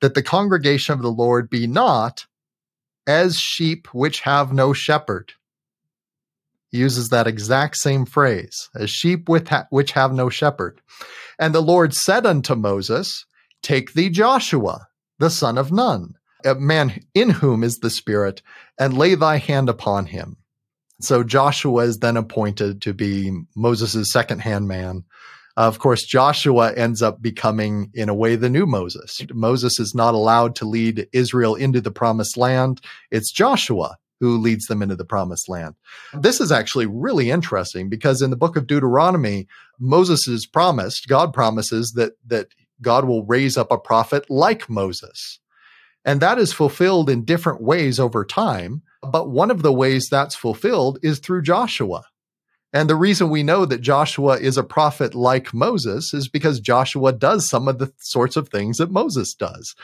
[0.00, 2.26] that the congregation of the Lord be not
[3.06, 5.32] as sheep which have no shepherd.
[6.70, 10.80] He uses that exact same phrase, as sheep ha- which have no shepherd.
[11.38, 13.24] And the Lord said unto Moses,
[13.62, 18.42] Take thee Joshua, the son of Nun, a man in whom is the Spirit,
[18.78, 20.36] and lay thy hand upon him.
[21.00, 25.04] So Joshua is then appointed to be Moses' second hand man.
[25.56, 29.20] Uh, of course, Joshua ends up becoming, in a way, the new Moses.
[29.32, 32.80] Moses is not allowed to lead Israel into the promised land.
[33.10, 35.74] It's Joshua who leads them into the promised land.
[36.12, 39.46] This is actually really interesting because in the book of Deuteronomy,
[39.78, 42.48] Moses is promised, God promises that, that
[42.82, 45.38] God will raise up a prophet like Moses.
[46.08, 48.80] And that is fulfilled in different ways over time.
[49.02, 52.02] But one of the ways that's fulfilled is through Joshua.
[52.72, 57.12] And the reason we know that Joshua is a prophet like Moses is because Joshua
[57.12, 59.74] does some of the sorts of things that Moses does.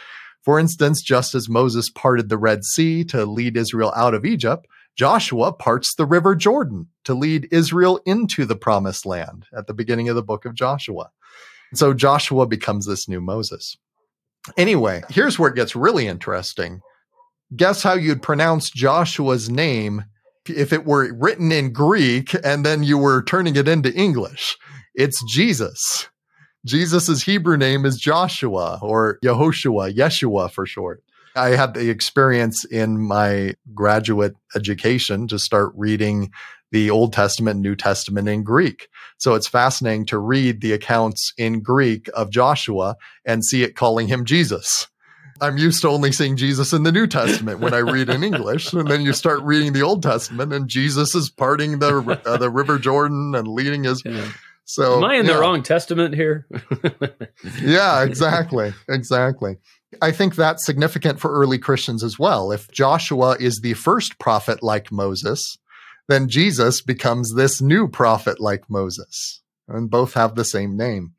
[0.40, 4.66] For instance, just as Moses parted the Red Sea to lead Israel out of Egypt,
[4.96, 10.08] Joshua parts the River Jordan to lead Israel into the promised land at the beginning
[10.08, 11.10] of the book of Joshua.
[11.74, 13.76] So Joshua becomes this new Moses.
[14.56, 16.80] Anyway, here's where it gets really interesting.
[17.56, 20.04] Guess how you'd pronounce Joshua's name
[20.46, 24.56] if it were written in Greek and then you were turning it into English?
[24.94, 26.08] It's Jesus.
[26.66, 31.02] Jesus' Hebrew name is Joshua or Yehoshua, Yeshua for short.
[31.36, 36.30] I had the experience in my graduate education to start reading
[36.74, 38.88] the Old Testament, New Testament in Greek.
[39.16, 44.08] So it's fascinating to read the accounts in Greek of Joshua and see it calling
[44.08, 44.88] him Jesus.
[45.40, 48.72] I'm used to only seeing Jesus in the New Testament when I read in English,
[48.72, 52.50] and then you start reading the Old Testament, and Jesus is parting the uh, the
[52.50, 54.32] River Jordan and leading his yeah.
[54.64, 55.34] So am I in yeah.
[55.34, 56.48] the wrong testament here?
[57.62, 58.72] yeah, exactly.
[58.88, 59.58] Exactly.
[60.02, 62.50] I think that's significant for early Christians as well.
[62.50, 65.58] If Joshua is the first prophet like Moses,
[66.08, 69.42] then Jesus becomes this new prophet like Moses.
[69.66, 71.12] And both have the same name.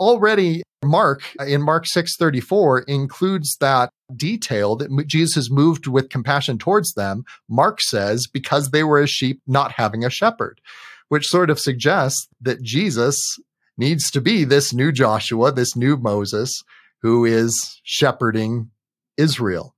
[0.00, 7.24] Already Mark in Mark 6:34 includes that detail that Jesus moved with compassion towards them.
[7.48, 10.60] Mark says because they were as sheep not having a shepherd
[11.08, 13.38] which sort of suggests that Jesus
[13.76, 16.62] needs to be this new Joshua, this new Moses
[17.02, 18.70] who is shepherding
[19.16, 19.73] Israel.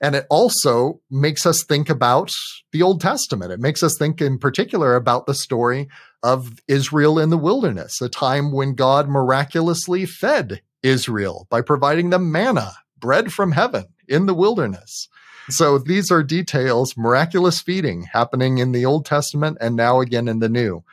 [0.00, 2.30] And it also makes us think about
[2.72, 3.52] the Old Testament.
[3.52, 5.88] It makes us think in particular about the story
[6.22, 12.32] of Israel in the wilderness, a time when God miraculously fed Israel by providing them
[12.32, 15.08] manna, bread from heaven in the wilderness.
[15.50, 20.38] So these are details, miraculous feeding happening in the Old Testament and now again in
[20.38, 20.84] the New.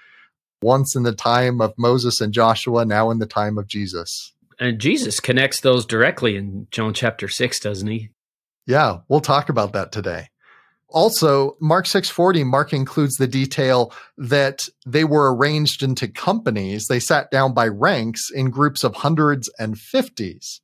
[0.61, 4.33] Once in the time of Moses and Joshua, now in the time of Jesus.
[4.59, 8.09] And Jesus connects those directly in John chapter 6, doesn't he?
[8.67, 10.29] Yeah, we'll talk about that today.
[10.89, 16.85] Also, Mark 6:40 Mark includes the detail that they were arranged into companies.
[16.87, 20.61] They sat down by ranks in groups of hundreds and fifties.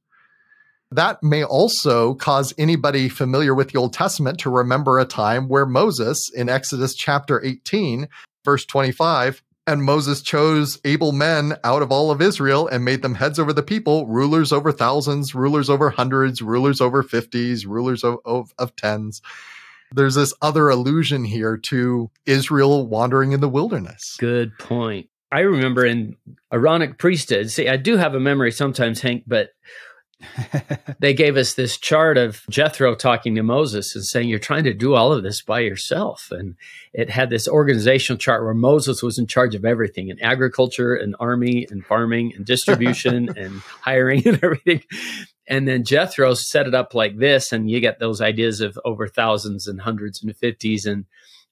[0.91, 5.65] That may also cause anybody familiar with the Old Testament to remember a time where
[5.65, 8.07] Moses in Exodus chapter 18,
[8.45, 13.15] verse 25, and Moses chose able men out of all of Israel and made them
[13.15, 18.17] heads over the people, rulers over thousands, rulers over hundreds, rulers over fifties, rulers of,
[18.25, 19.21] of, of tens.
[19.93, 24.17] There's this other allusion here to Israel wandering in the wilderness.
[24.19, 25.07] Good point.
[25.31, 26.15] I remember in
[26.51, 29.49] Aaronic priesthood, see, I do have a memory sometimes, Hank, but
[30.99, 34.73] they gave us this chart of Jethro talking to Moses and saying, You're trying to
[34.73, 36.29] do all of this by yourself.
[36.31, 36.55] And
[36.93, 41.15] it had this organizational chart where Moses was in charge of everything in agriculture and
[41.19, 44.83] army and farming and distribution and hiring and everything.
[45.47, 49.07] And then Jethro set it up like this, and you get those ideas of over
[49.07, 50.85] thousands and hundreds and fifties.
[50.85, 51.05] And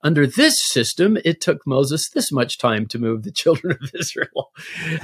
[0.03, 4.51] under this system, it took Moses this much time to move the children of Israel.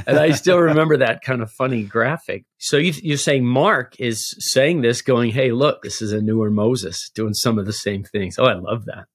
[0.06, 2.46] and I still remember that kind of funny graphic.
[2.58, 6.50] So you, you're saying Mark is saying this, going, hey, look, this is a newer
[6.50, 8.38] Moses doing some of the same things.
[8.40, 9.06] Oh, I love that.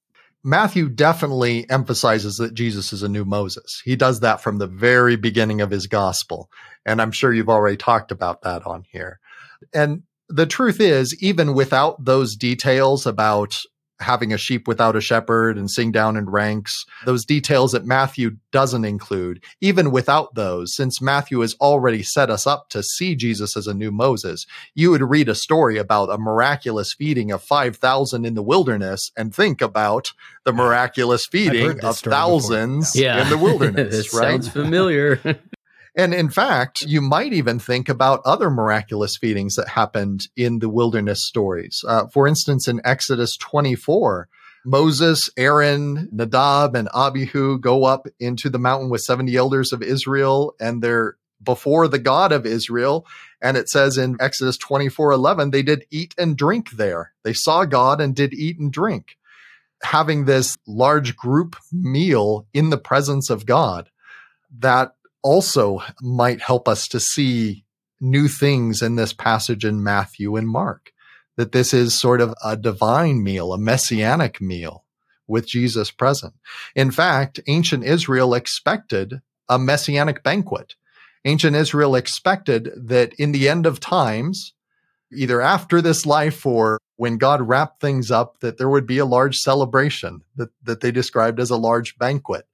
[0.43, 3.81] Matthew definitely emphasizes that Jesus is a new Moses.
[3.85, 6.49] He does that from the very beginning of his gospel.
[6.85, 9.19] And I'm sure you've already talked about that on here.
[9.73, 13.57] And the truth is, even without those details about
[14.03, 18.37] having a sheep without a shepherd and sing down in ranks, those details that Matthew
[18.51, 23.57] doesn't include, even without those, since Matthew has already set us up to see Jesus
[23.57, 24.45] as a new Moses,
[24.75, 29.33] you would read a story about a miraculous feeding of 5,000 in the wilderness and
[29.33, 30.13] think about
[30.45, 33.23] the miraculous feeding of thousands yeah.
[33.23, 34.43] in the wilderness, right?
[34.43, 35.19] Sounds familiar.
[35.95, 40.69] And in fact, you might even think about other miraculous feedings that happened in the
[40.69, 41.83] wilderness stories.
[41.87, 44.27] Uh, for instance, in Exodus 24,
[44.65, 50.55] Moses, Aaron, Nadab, and Abihu go up into the mountain with 70 elders of Israel,
[50.59, 53.05] and they're before the God of Israel.
[53.41, 57.13] And it says in Exodus 24 11, they did eat and drink there.
[57.23, 59.17] They saw God and did eat and drink.
[59.83, 63.89] Having this large group meal in the presence of God,
[64.59, 67.63] that also might help us to see
[67.99, 70.91] new things in this passage in Matthew and Mark.
[71.35, 74.83] That this is sort of a divine meal, a messianic meal
[75.27, 76.33] with Jesus present.
[76.75, 80.75] In fact, ancient Israel expected a messianic banquet.
[81.25, 84.53] Ancient Israel expected that in the end of times,
[85.11, 89.05] either after this life or when God wrapped things up, that there would be a
[89.05, 92.45] large celebration that, that they described as a large banquet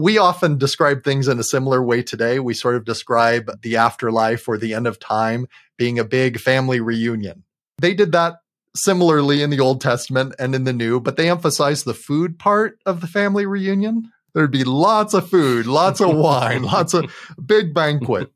[0.00, 2.40] we often describe things in a similar way today.
[2.40, 5.46] We sort of describe the afterlife or the end of time
[5.76, 7.44] being a big family reunion.
[7.78, 8.36] They did that
[8.74, 12.78] similarly in the Old Testament and in the New, but they emphasized the food part
[12.86, 14.10] of the family reunion.
[14.34, 17.12] There'd be lots of food, lots of wine, lots of
[17.44, 18.32] big banquet.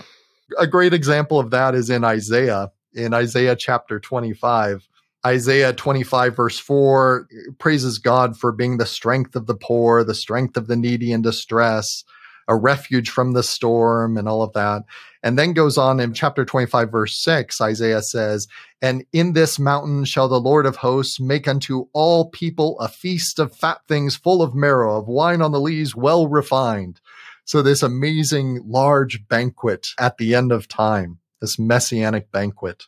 [0.58, 4.88] A great example of that is in Isaiah, in Isaiah chapter 25
[5.26, 7.26] Isaiah 25, verse 4,
[7.58, 11.20] praises God for being the strength of the poor, the strength of the needy in
[11.20, 12.04] distress,
[12.46, 14.84] a refuge from the storm, and all of that.
[15.24, 18.46] And then goes on in chapter 25, verse 6, Isaiah says,
[18.80, 23.40] And in this mountain shall the Lord of hosts make unto all people a feast
[23.40, 27.00] of fat things full of marrow, of wine on the lees well refined.
[27.44, 32.84] So, this amazing large banquet at the end of time, this messianic banquet.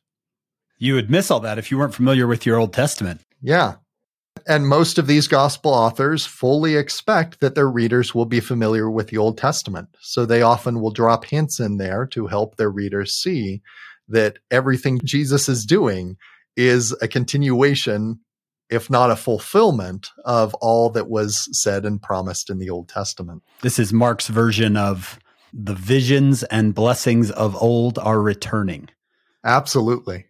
[0.78, 3.20] You would miss all that if you weren't familiar with your Old Testament.
[3.42, 3.74] Yeah.
[4.46, 9.08] And most of these gospel authors fully expect that their readers will be familiar with
[9.08, 9.88] the Old Testament.
[10.00, 13.62] So they often will drop hints in there to help their readers see
[14.08, 16.16] that everything Jesus is doing
[16.56, 18.20] is a continuation,
[18.70, 23.42] if not a fulfillment, of all that was said and promised in the Old Testament.
[23.62, 25.18] This is Mark's version of
[25.52, 28.88] the visions and blessings of old are returning.
[29.44, 30.27] Absolutely.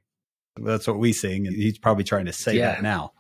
[0.65, 1.47] That's what we sing.
[1.47, 2.73] And he's probably trying to say yeah.
[2.73, 3.13] that now.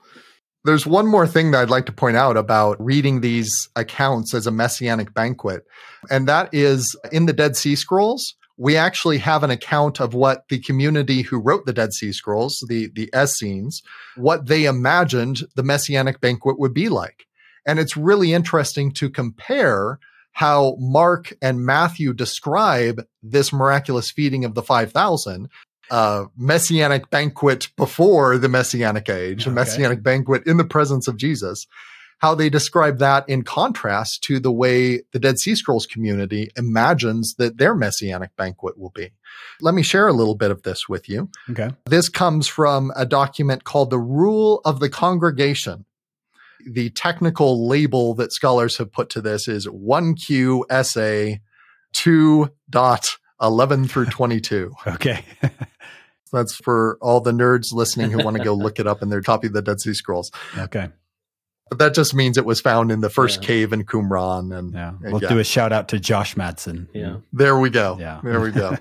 [0.64, 4.46] There's one more thing that I'd like to point out about reading these accounts as
[4.46, 5.64] a messianic banquet,
[6.10, 8.34] and that is in the Dead Sea Scrolls.
[8.56, 12.62] We actually have an account of what the community who wrote the Dead Sea Scrolls,
[12.68, 13.82] the, the Essenes,
[14.16, 17.26] what they imagined the messianic banquet would be like.
[17.64, 20.00] And it's really interesting to compare
[20.32, 25.48] how Mark and Matthew describe this miraculous feeding of the 5,000
[25.90, 29.50] uh, messianic banquet before the messianic age, okay.
[29.50, 31.66] a messianic banquet in the presence of Jesus,
[32.18, 37.34] how they describe that in contrast to the way the Dead Sea Scrolls community imagines
[37.38, 39.10] that their messianic banquet will be.
[39.60, 41.30] Let me share a little bit of this with you.
[41.50, 41.70] Okay.
[41.86, 45.84] This comes from a document called the Rule of the Congregation.
[46.66, 51.40] The technical label that scholars have put to this is 1QSA
[51.94, 54.72] 2.11 through 22.
[54.86, 55.24] okay.
[56.32, 59.22] That's for all the nerds listening who want to go look it up in their
[59.22, 60.30] copy of the Dead Sea Scrolls.
[60.56, 60.88] Okay.
[61.68, 63.46] But that just means it was found in the first yeah.
[63.46, 64.56] cave in Qumran.
[64.56, 65.28] And yeah, we'll yeah.
[65.28, 66.88] do a shout out to Josh Madsen.
[66.94, 67.16] Yeah.
[67.32, 67.96] There we go.
[68.00, 68.20] Yeah.
[68.24, 68.76] There we go.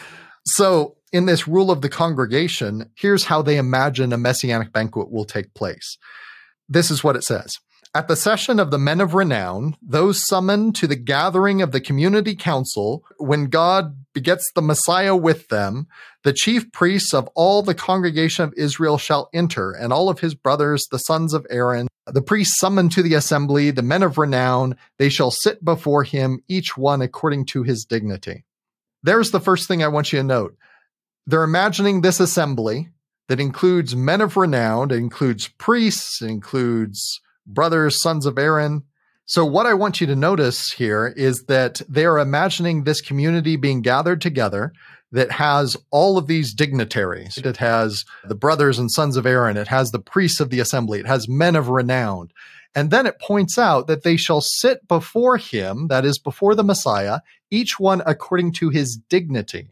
[0.44, 5.24] so in this rule of the congregation, here's how they imagine a messianic banquet will
[5.24, 5.98] take place.
[6.68, 7.58] This is what it says.
[7.94, 11.80] At the session of the men of renown, those summoned to the gathering of the
[11.80, 15.86] community council, when God begets the Messiah with them,
[16.24, 20.34] the chief priests of all the congregation of Israel shall enter, and all of his
[20.34, 24.74] brothers, the sons of Aaron, the priests summoned to the assembly, the men of renown,
[24.98, 28.44] they shall sit before him, each one according to his dignity.
[29.02, 30.56] There's the first thing I want you to note.
[31.26, 32.88] They're imagining this assembly
[33.28, 38.82] that includes men of renown, it includes priests, it includes brothers, sons of Aaron.
[39.24, 43.56] So, what I want you to notice here is that they are imagining this community
[43.56, 44.72] being gathered together
[45.12, 47.36] that has all of these dignitaries.
[47.36, 51.00] It has the brothers and sons of Aaron, it has the priests of the assembly,
[51.00, 52.28] it has men of renown.
[52.74, 56.64] And then it points out that they shall sit before him, that is, before the
[56.64, 57.20] Messiah,
[57.50, 59.68] each one according to his dignity.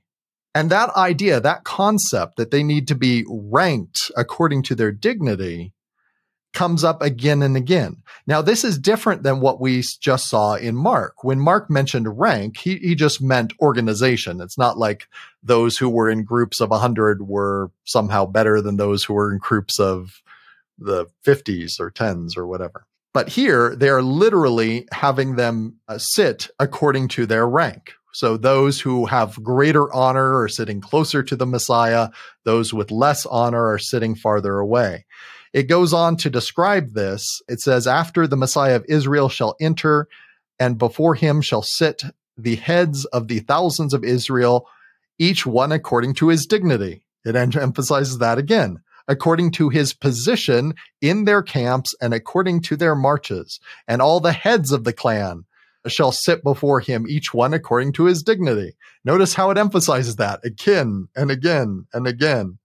[0.54, 5.72] And that idea, that concept that they need to be ranked according to their dignity
[6.53, 8.03] comes up again and again.
[8.26, 11.22] Now, this is different than what we just saw in Mark.
[11.22, 14.40] When Mark mentioned rank, he, he just meant organization.
[14.40, 15.07] It's not like
[15.42, 19.38] those who were in groups of 100 were somehow better than those who were in
[19.38, 20.22] groups of
[20.78, 22.86] the 50s or 10s or whatever.
[23.12, 27.92] But here, they are literally having them uh, sit according to their rank.
[28.12, 32.11] So those who have greater honor are sitting closer to the Messiah.
[32.44, 35.07] Those with less honor are sitting farther away.
[35.53, 37.42] It goes on to describe this.
[37.48, 40.07] It says, after the Messiah of Israel shall enter
[40.59, 42.03] and before him shall sit
[42.36, 44.66] the heads of the thousands of Israel,
[45.18, 47.05] each one according to his dignity.
[47.24, 48.80] It emphasizes that again
[49.11, 53.59] according to his position in their camps and according to their marches.
[53.88, 55.44] And all the heads of the clan
[55.88, 58.76] shall sit before him, each one according to his dignity.
[59.05, 62.59] Notice how it emphasizes that again and again and again.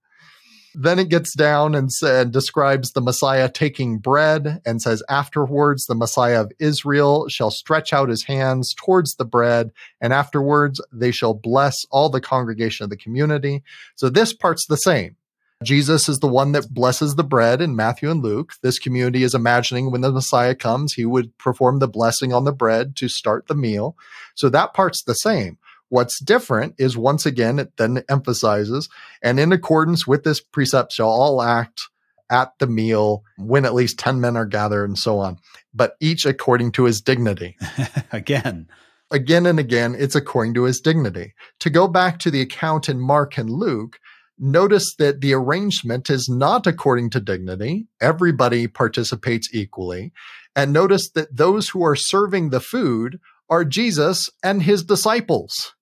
[0.78, 5.94] Then it gets down and said, describes the Messiah taking bread and says, afterwards, the
[5.94, 9.70] Messiah of Israel shall stretch out his hands towards the bread,
[10.02, 13.62] and afterwards they shall bless all the congregation of the community.
[13.94, 15.16] So this part's the same.
[15.64, 18.52] Jesus is the one that blesses the bread in Matthew and Luke.
[18.60, 22.52] This community is imagining when the Messiah comes, he would perform the blessing on the
[22.52, 23.96] bread to start the meal.
[24.34, 25.56] So that part's the same.
[25.88, 28.88] What's different is once again, it then emphasizes,
[29.22, 31.82] and in accordance with this precept shall all act
[32.28, 35.38] at the meal when at least 10 men are gathered and so on,
[35.72, 37.56] but each according to his dignity.
[38.12, 38.68] again.
[39.12, 41.34] Again and again, it's according to his dignity.
[41.60, 44.00] To go back to the account in Mark and Luke,
[44.38, 47.86] Notice that the arrangement is not according to dignity.
[48.02, 50.12] Everybody participates equally.
[50.54, 53.18] And notice that those who are serving the food
[53.48, 55.74] are Jesus and his disciples.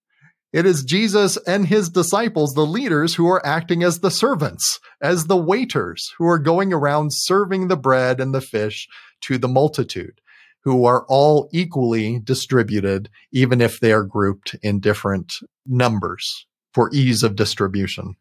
[0.55, 5.27] It is Jesus and his disciples, the leaders, who are acting as the servants, as
[5.27, 8.87] the waiters, who are going around serving the bread and the fish
[9.23, 10.21] to the multitude,
[10.63, 15.35] who are all equally distributed, even if they are grouped in different
[15.67, 18.15] numbers for ease of distribution.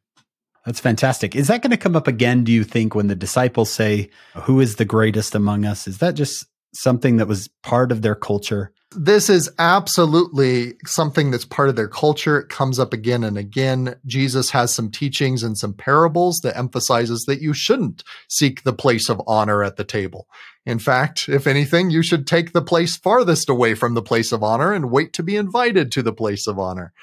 [0.66, 1.36] That's fantastic.
[1.36, 4.10] Is that going to come up again, do you think, when the disciples say,
[4.46, 5.88] Who is the greatest among us?
[5.88, 8.72] Is that just something that was part of their culture?
[8.96, 12.40] This is absolutely something that's part of their culture.
[12.40, 13.96] It comes up again and again.
[14.06, 19.10] Jesus has some teachings and some parables that emphasizes that you shouldn't seek the place
[19.10, 20.28] of honor at the table.
[20.66, 24.44] In fact, if anything, you should take the place farthest away from the place of
[24.44, 26.94] honor and wait to be invited to the place of honor.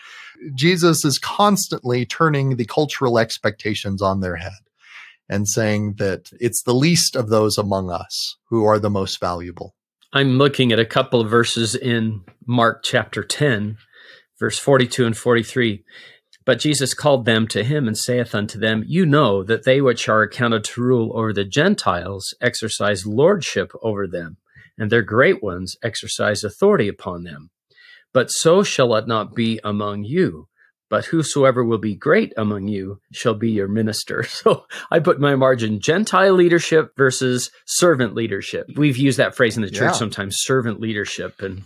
[0.54, 4.52] Jesus is constantly turning the cultural expectations on their head
[5.28, 9.74] and saying that it's the least of those among us who are the most valuable.
[10.12, 13.76] I'm looking at a couple of verses in Mark chapter 10,
[14.40, 15.84] verse 42 and 43.
[16.44, 20.08] But Jesus called them to him and saith unto them, You know that they which
[20.08, 24.38] are accounted to rule over the Gentiles exercise lordship over them,
[24.76, 27.50] and their great ones exercise authority upon them.
[28.12, 30.48] But so shall it not be among you.
[30.90, 34.24] But whosoever will be great among you shall be your minister.
[34.40, 38.66] So I put my margin Gentile leadership versus servant leadership.
[38.74, 39.92] We've used that phrase in the church yeah.
[39.92, 41.42] sometimes, servant leadership.
[41.42, 41.64] And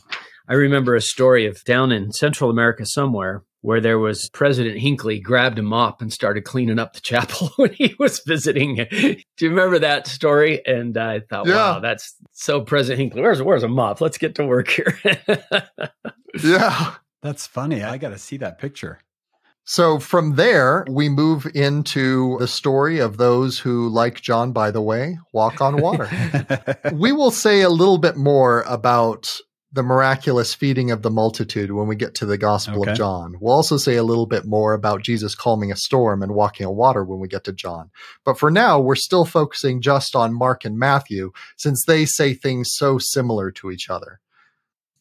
[0.48, 5.20] I remember a story of down in Central America somewhere where there was President Hinckley
[5.20, 8.74] grabbed a mop and started cleaning up the chapel when he was visiting.
[8.90, 10.60] Do you remember that story?
[10.66, 11.54] And I thought, yeah.
[11.54, 13.22] wow, that's so President Hinckley.
[13.22, 14.00] Where's where's a mop?
[14.00, 14.98] Let's get to work here.
[16.42, 16.94] yeah.
[17.22, 17.82] That's funny.
[17.82, 18.98] I got to see that picture.
[19.66, 24.82] So from there, we move into the story of those who, like John, by the
[24.82, 26.08] way, walk on water.
[26.92, 29.40] we will say a little bit more about
[29.72, 32.92] the miraculous feeding of the multitude when we get to the Gospel okay.
[32.92, 33.36] of John.
[33.40, 36.76] We'll also say a little bit more about Jesus calming a storm and walking on
[36.76, 37.90] water when we get to John.
[38.24, 42.70] But for now, we're still focusing just on Mark and Matthew since they say things
[42.72, 44.20] so similar to each other.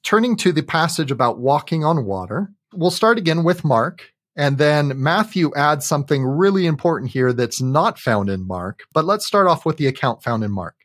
[0.02, 4.13] Turning to the passage about walking on water, we'll start again with Mark.
[4.36, 8.82] And then Matthew adds something really important here that's not found in Mark.
[8.94, 10.76] But let's start off with the account found in Mark.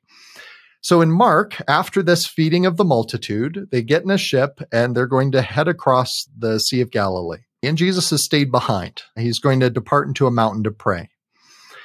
[0.80, 4.94] So in Mark, after this feeding of the multitude, they get in a ship and
[4.94, 7.40] they're going to head across the Sea of Galilee.
[7.62, 9.02] And Jesus has stayed behind.
[9.16, 11.08] He's going to depart into a mountain to pray.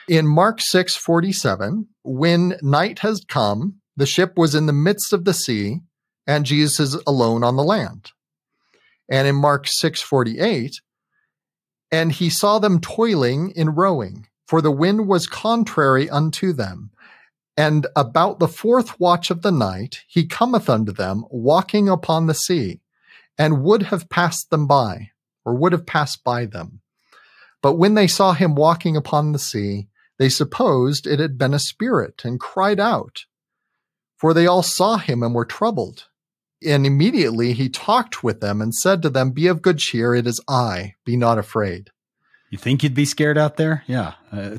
[0.08, 5.34] In Mark 6:47, when night has come, the ship was in the midst of the
[5.34, 5.80] sea
[6.28, 8.12] and Jesus is alone on the land.
[9.10, 10.72] And in Mark 6:48,
[11.94, 16.90] and he saw them toiling in rowing, for the wind was contrary unto them.
[17.56, 22.34] And about the fourth watch of the night, he cometh unto them, walking upon the
[22.34, 22.82] sea,
[23.38, 25.12] and would have passed them by,
[25.46, 26.82] or would have passed by them.
[27.62, 29.88] But when they saw him walking upon the sea,
[30.18, 33.26] they supposed it had been a spirit, and cried out.
[34.18, 36.08] For they all saw him and were troubled.
[36.66, 40.28] And immediately he talked with them and said to them, Be of good cheer, it
[40.28, 41.90] is I, be not afraid.
[42.50, 43.84] You think you'd be scared out there?
[43.88, 44.14] Yeah.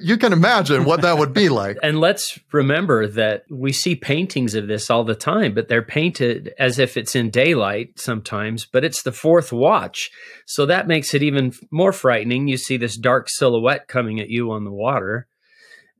[0.00, 1.76] You can imagine what that would be like.
[1.82, 6.54] And let's remember that we see paintings of this all the time, but they're painted
[6.58, 10.10] as if it's in daylight sometimes, but it's the fourth watch.
[10.46, 12.46] So that makes it even more frightening.
[12.46, 15.26] You see this dark silhouette coming at you on the water.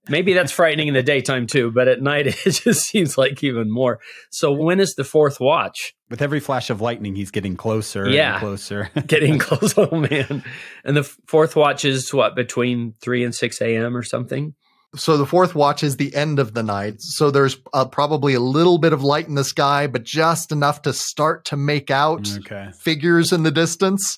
[0.09, 3.71] Maybe that's frightening in the daytime too, but at night it just seems like even
[3.71, 4.01] more.
[4.31, 5.95] So when is the fourth watch?
[6.11, 8.91] With every flash of lightning, he's getting closer yeah, and closer.
[9.07, 9.75] getting close.
[9.77, 10.43] Oh man.
[10.85, 13.97] And the fourth watch is what, between 3 and 6 a.m.
[13.97, 14.55] or something?
[14.97, 16.95] So the fourth watch is the end of the night.
[17.01, 20.81] So there's uh, probably a little bit of light in the sky, but just enough
[20.83, 22.71] to start to make out okay.
[22.81, 24.17] figures in the distance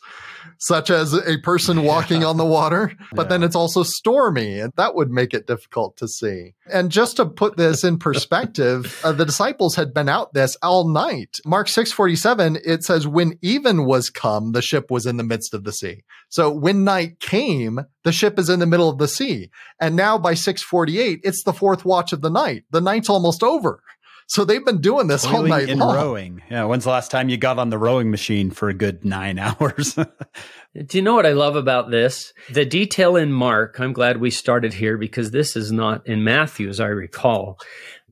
[0.61, 2.29] such as a person walking yeah.
[2.29, 3.29] on the water, but yeah.
[3.29, 6.53] then it's also stormy, and that would make it difficult to see.
[6.71, 10.87] And just to put this in perspective, uh, the disciples had been out this all
[10.89, 11.41] night.
[11.47, 15.65] Mark 6:47 it says when even was come, the ship was in the midst of
[15.65, 16.05] the sea.
[16.29, 19.51] So when night came, the ship is in the middle of the sea.
[19.81, 22.65] And now by 6:48, it's the fourth watch of the night.
[22.71, 23.83] The night's almost over.
[24.31, 25.93] So they've been doing this all night and long.
[25.93, 26.43] rowing.
[26.49, 26.63] Yeah.
[26.67, 29.95] When's the last time you got on the rowing machine for a good nine hours?
[29.97, 32.33] Do you know what I love about this?
[32.49, 36.69] The detail in Mark, I'm glad we started here because this is not in Matthew,
[36.69, 37.59] as I recall.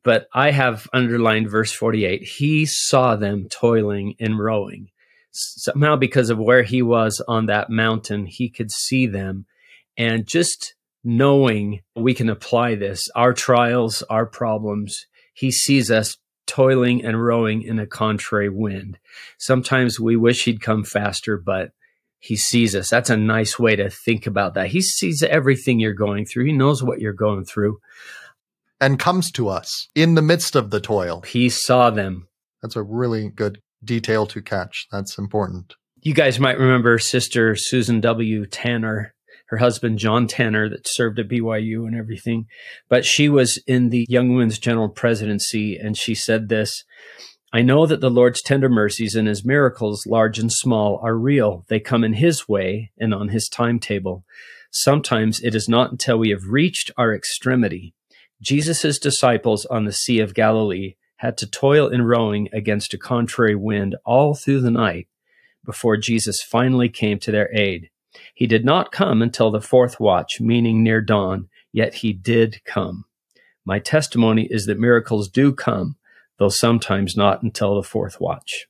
[0.02, 2.24] But I have underlined verse 48.
[2.24, 4.88] He saw them toiling and rowing.
[5.30, 9.46] Somehow, because of where he was on that mountain, he could see them.
[9.96, 15.06] And just knowing we can apply this, our trials, our problems,
[15.38, 16.16] he sees us
[16.48, 18.98] toiling and rowing in a contrary wind.
[19.38, 21.70] Sometimes we wish he'd come faster, but
[22.18, 22.90] he sees us.
[22.90, 24.66] That's a nice way to think about that.
[24.66, 26.46] He sees everything you're going through.
[26.46, 27.78] He knows what you're going through.
[28.80, 31.20] And comes to us in the midst of the toil.
[31.20, 32.26] He saw them.
[32.60, 34.88] That's a really good detail to catch.
[34.90, 35.74] That's important.
[36.02, 38.44] You guys might remember Sister Susan W.
[38.46, 39.14] Tanner
[39.48, 42.46] her husband John Tanner that served at BYU and everything.
[42.88, 46.84] But she was in the Young Women's General Presidency, and she said this.
[47.50, 51.64] I know that the Lord's tender mercies and his miracles, large and small, are real.
[51.68, 54.24] They come in his way and on his timetable.
[54.70, 57.94] Sometimes it is not until we have reached our extremity.
[58.42, 63.56] Jesus' disciples on the Sea of Galilee had to toil in rowing against a contrary
[63.56, 65.08] wind all through the night
[65.64, 67.90] before Jesus finally came to their aid.
[68.34, 73.04] He did not come until the fourth watch, meaning near dawn, yet he did come.
[73.64, 75.96] My testimony is that miracles do come,
[76.38, 78.66] though sometimes not until the fourth watch.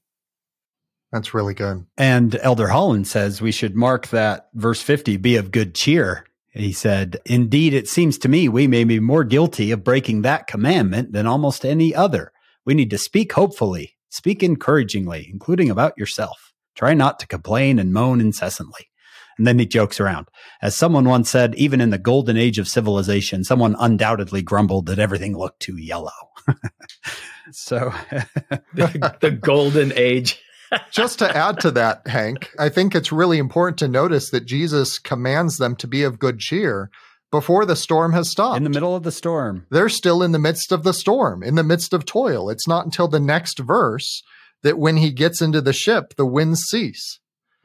[1.12, 1.86] That's really good.
[1.96, 6.24] And Elder Holland says we should mark that verse 50 be of good cheer.
[6.50, 10.46] He said, Indeed, it seems to me we may be more guilty of breaking that
[10.46, 12.32] commandment than almost any other.
[12.64, 16.52] We need to speak hopefully, speak encouragingly, including about yourself.
[16.74, 18.90] Try not to complain and moan incessantly.
[19.38, 20.28] And then he jokes around.
[20.60, 24.98] As someone once said, even in the golden age of civilization, someone undoubtedly grumbled that
[24.98, 26.10] everything looked too yellow.
[27.52, 27.92] so
[28.74, 30.42] the, the golden age.
[30.90, 34.98] Just to add to that, Hank, I think it's really important to notice that Jesus
[34.98, 36.90] commands them to be of good cheer
[37.30, 38.56] before the storm has stopped.
[38.56, 39.66] In the middle of the storm.
[39.70, 42.50] They're still in the midst of the storm, in the midst of toil.
[42.50, 44.22] It's not until the next verse
[44.62, 47.20] that when he gets into the ship, the winds cease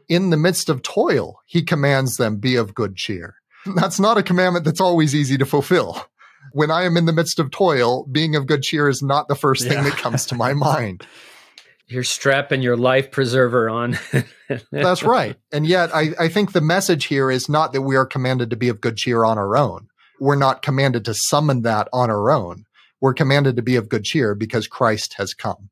[0.07, 3.35] in the midst of toil, he commands them, be of good cheer.
[3.75, 6.05] That's not a commandment that's always easy to fulfill.
[6.51, 9.35] When I am in the midst of toil, being of good cheer is not the
[9.35, 9.83] first thing yeah.
[9.83, 11.05] that comes to my mind.
[11.87, 13.97] You're strapping your life preserver on.
[14.71, 15.35] that's right.
[15.51, 18.55] And yet, I, I think the message here is not that we are commanded to
[18.55, 19.87] be of good cheer on our own.
[20.19, 22.63] We're not commanded to summon that on our own.
[23.01, 25.69] We're commanded to be of good cheer because Christ has come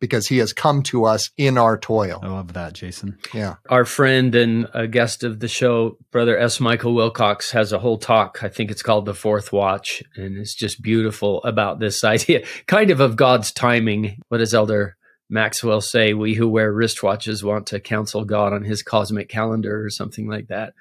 [0.00, 2.18] because he has come to us in our toil.
[2.22, 3.18] I love that, Jason.
[3.32, 3.56] Yeah.
[3.68, 6.58] Our friend and a guest of the show, Brother S.
[6.58, 8.42] Michael Wilcox, has a whole talk.
[8.42, 10.02] I think it's called The Fourth Watch.
[10.16, 14.20] And it's just beautiful about this idea, kind of of God's timing.
[14.28, 14.96] What does Elder
[15.28, 16.14] Maxwell say?
[16.14, 20.48] We who wear wristwatches want to counsel God on his cosmic calendar or something like
[20.48, 20.72] that.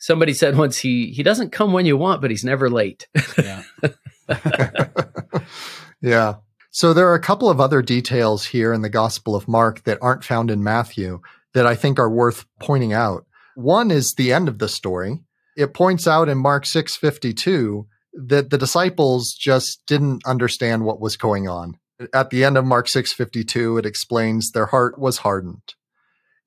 [0.00, 3.08] Somebody said once he he doesn't come when you want, but he's never late.
[3.36, 3.62] Yeah.
[6.00, 6.34] yeah.
[6.78, 9.98] So there are a couple of other details here in the Gospel of Mark that
[10.00, 11.18] aren't found in Matthew
[11.52, 13.26] that I think are worth pointing out.
[13.56, 15.18] One is the end of the story.
[15.56, 21.48] It points out in Mark 6:52 that the disciples just didn't understand what was going
[21.48, 21.80] on.
[22.14, 25.74] At the end of Mark 6:52 it explains their heart was hardened.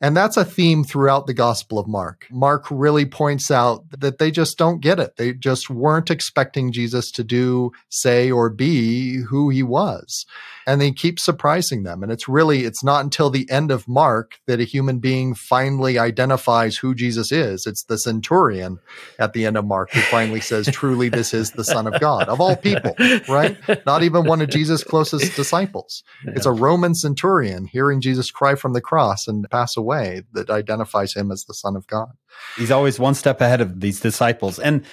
[0.01, 2.25] And that's a theme throughout the Gospel of Mark.
[2.31, 5.17] Mark really points out that they just don't get it.
[5.17, 10.25] They just weren't expecting Jesus to do, say, or be who he was.
[10.67, 12.03] And they keep surprising them.
[12.03, 15.97] And it's really, it's not until the end of Mark that a human being finally
[15.97, 17.65] identifies who Jesus is.
[17.65, 18.79] It's the centurion
[19.19, 22.27] at the end of Mark who finally says, truly, this is the Son of God,
[22.27, 22.95] of all people,
[23.27, 23.57] right?
[23.85, 26.03] Not even one of Jesus' closest disciples.
[26.25, 31.13] It's a Roman centurion hearing Jesus cry from the cross and pass away that identifies
[31.13, 32.09] him as the Son of God.
[32.57, 34.59] He's always one step ahead of these disciples.
[34.59, 34.85] And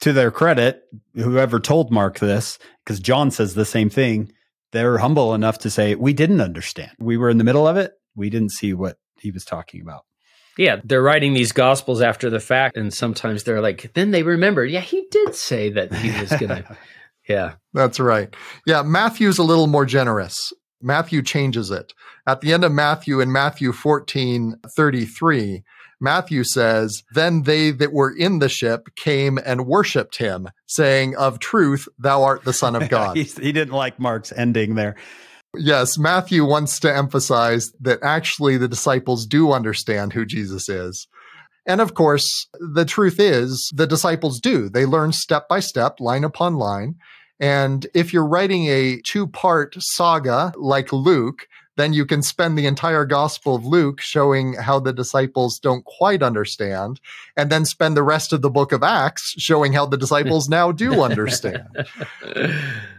[0.00, 0.82] to their credit,
[1.14, 4.32] whoever told Mark this, because John says the same thing,
[4.72, 6.92] they're humble enough to say, We didn't understand.
[6.98, 7.92] We were in the middle of it.
[8.14, 10.04] We didn't see what he was talking about.
[10.58, 14.66] Yeah, they're writing these gospels after the fact, and sometimes they're like, then they remember,
[14.66, 16.76] yeah, he did say that he was going to.
[17.28, 17.54] Yeah.
[17.72, 18.34] That's right.
[18.66, 20.52] Yeah, Matthew's a little more generous.
[20.82, 21.92] Matthew changes it.
[22.26, 25.62] At the end of Matthew, in Matthew 14 33,
[26.02, 31.38] Matthew says, Then they that were in the ship came and worshiped him, saying, Of
[31.38, 33.16] truth, thou art the Son of God.
[33.16, 34.96] he didn't like Mark's ending there.
[35.56, 41.06] Yes, Matthew wants to emphasize that actually the disciples do understand who Jesus is.
[41.66, 44.68] And of course, the truth is the disciples do.
[44.68, 46.96] They learn step by step, line upon line.
[47.38, 51.46] And if you're writing a two part saga like Luke,
[51.76, 56.22] then you can spend the entire Gospel of Luke showing how the disciples don't quite
[56.22, 57.00] understand,
[57.36, 60.72] and then spend the rest of the book of Acts showing how the disciples now
[60.72, 61.86] do understand.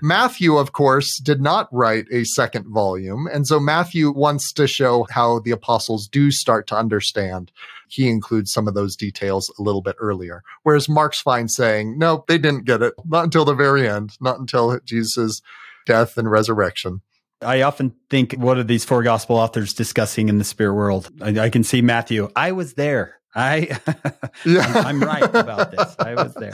[0.02, 5.06] Matthew, of course, did not write a second volume, and so Matthew wants to show
[5.10, 7.52] how the apostles do start to understand.
[7.90, 10.42] He includes some of those details a little bit earlier.
[10.64, 12.96] Whereas Mark's fine saying, no, they didn't get it.
[13.06, 15.42] Not until the very end, not until Jesus'
[15.86, 17.02] death and resurrection.
[17.44, 21.10] I often think what are these four gospel authors discussing in the spirit world?
[21.22, 22.30] I, I can see Matthew.
[22.36, 23.20] I was there.
[23.36, 23.80] I,
[24.46, 24.62] yeah.
[24.62, 25.96] I'm, I'm right about this.
[26.00, 26.54] I was there.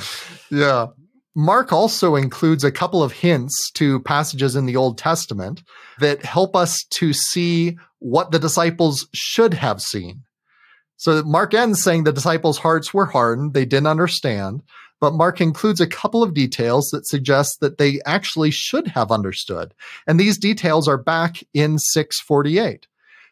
[0.49, 0.87] Yeah.
[1.35, 5.61] Mark also includes a couple of hints to passages in the Old Testament
[5.99, 10.23] that help us to see what the disciples should have seen.
[10.97, 14.63] So Mark ends saying the disciples' hearts were hardened, they didn't understand
[14.99, 19.73] but Mark includes a couple of details that suggest that they actually should have understood.
[20.07, 22.87] And these details are back in 648.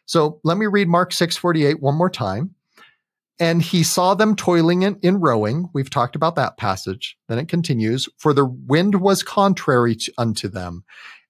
[0.06, 2.54] So let me read Mark 648 one more time.
[3.40, 5.68] And he saw them toiling in, in rowing.
[5.72, 7.16] We've talked about that passage.
[7.28, 10.82] Then it continues, for the wind was contrary to, unto them.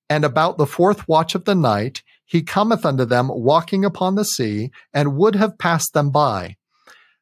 [0.08, 4.24] And about the fourth watch of the night, he cometh unto them walking upon the
[4.24, 6.57] sea and would have passed them by.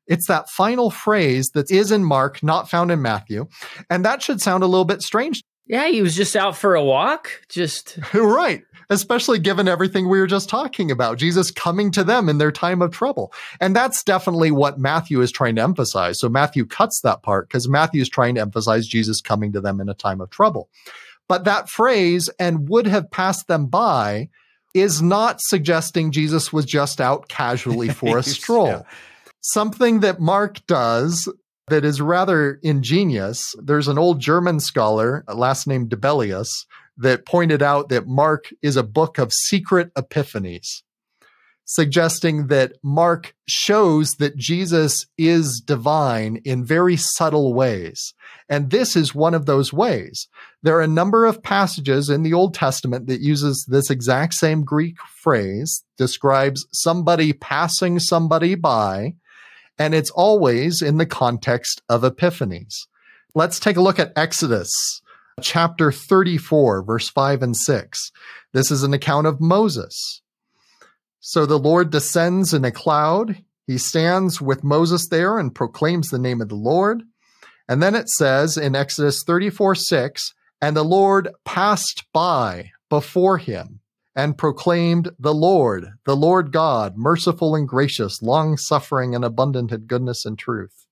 [0.07, 3.47] It's that final phrase that is in Mark, not found in Matthew.
[3.91, 5.43] And that should sound a little bit strange.
[5.67, 7.43] Yeah, he was just out for a walk.
[7.49, 8.63] Just right.
[8.89, 12.83] Especially given everything we were just talking about, Jesus coming to them in their time
[12.83, 13.33] of trouble.
[13.61, 16.21] And that's definitely what Matthew is trying to emphasize.
[16.21, 19.81] So Matthew cuts that part because Matthew is trying to emphasize Jesus coming to them
[19.81, 20.69] in a time of trouble.
[21.29, 24.29] But that phrase, and would have passed them by,
[24.73, 28.69] is not suggesting Jesus was just out casually for a stroll.
[28.69, 28.83] yeah
[29.53, 31.29] something that Mark does
[31.69, 33.55] that is rather ingenious.
[33.63, 36.67] There's an old German scholar, last name Dibelius,
[36.97, 40.83] that pointed out that Mark is a book of secret epiphanies
[41.67, 48.15] suggesting that Mark shows that Jesus is divine in very subtle ways.
[48.49, 50.29] And this is one of those ways.
[50.63, 54.65] There are a number of passages in the Old Testament that uses this exact same
[54.65, 59.15] Greek phrase, describes somebody passing somebody by,
[59.79, 62.87] and it's always in the context of epiphanies.
[63.35, 65.03] Let's take a look at Exodus
[65.43, 68.13] chapter 34, verse 5 and 6.
[68.53, 70.23] This is an account of Moses.
[71.21, 73.43] So the Lord descends in a cloud.
[73.67, 77.03] He stands with Moses there and proclaims the name of the Lord.
[77.69, 83.81] And then it says in Exodus 34 6, and the Lord passed by before him
[84.17, 89.83] and proclaimed, The Lord, the Lord God, merciful and gracious, long suffering and abundant in
[89.83, 90.87] goodness and truth.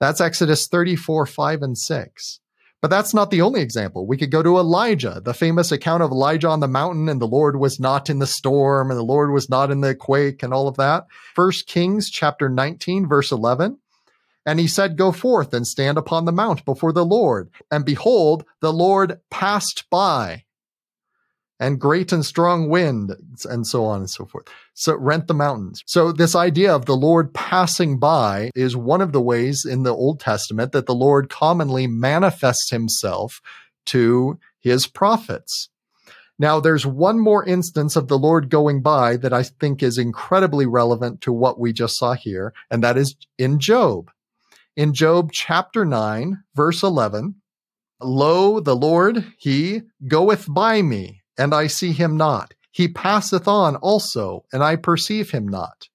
[0.00, 2.40] That's Exodus 34 5 and 6.
[2.82, 4.08] But that's not the only example.
[4.08, 7.28] We could go to Elijah, the famous account of Elijah on the mountain, and the
[7.28, 10.52] Lord was not in the storm, and the Lord was not in the quake, and
[10.52, 11.06] all of that.
[11.36, 13.78] First Kings chapter 19, verse 11.
[14.44, 17.50] And he said, Go forth and stand upon the mount before the Lord.
[17.70, 20.42] And behold, the Lord passed by,
[21.62, 24.48] and great and strong wind, and so on and so forth.
[24.74, 25.80] So rent the mountains.
[25.86, 29.94] So this idea of the Lord passing by is one of the ways in the
[29.94, 33.40] Old Testament that the Lord commonly manifests himself
[33.86, 35.68] to his prophets.
[36.36, 40.66] Now, there's one more instance of the Lord going by that I think is incredibly
[40.66, 44.10] relevant to what we just saw here, and that is in Job.
[44.76, 47.36] In Job chapter 9, verse 11,
[48.00, 52.54] Lo, the Lord, he goeth by me, and I see him not.
[52.70, 55.88] He passeth on also, and I perceive him not.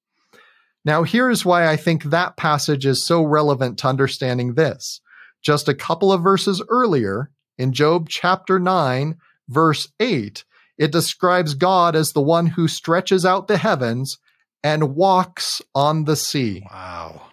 [0.85, 5.01] Now, here's why I think that passage is so relevant to understanding this.
[5.41, 9.17] Just a couple of verses earlier, in Job chapter 9,
[9.49, 10.45] verse 8,
[10.77, 14.17] it describes God as the one who stretches out the heavens
[14.63, 16.63] and walks on the sea.
[16.71, 17.23] Wow.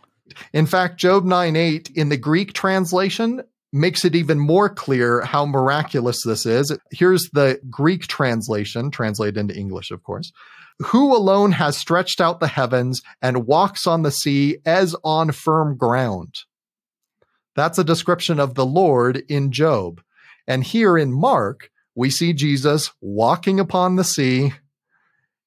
[0.53, 3.43] In fact, Job 9 8 in the Greek translation
[3.75, 6.77] makes it even more clear how miraculous this is.
[6.93, 10.33] Here's the Greek translation, translated into English, of course.
[10.79, 15.77] Who alone has stretched out the heavens and walks on the sea as on firm
[15.77, 16.35] ground?
[17.57, 20.01] That's a description of the Lord in Job.
[20.47, 24.53] And here in Mark, we see Jesus walking upon the sea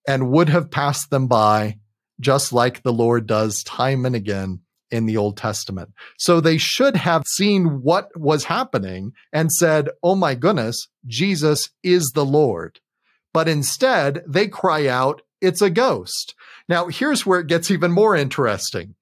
[0.06, 1.80] and would have passed them by,
[2.20, 4.62] just like the Lord does time and again
[4.92, 5.94] in the Old Testament.
[6.18, 12.12] So they should have seen what was happening and said, Oh my goodness, Jesus is
[12.12, 12.80] the Lord.
[13.34, 16.36] But instead, they cry out, It's a ghost.
[16.70, 18.96] Now, here's where it gets even more interesting.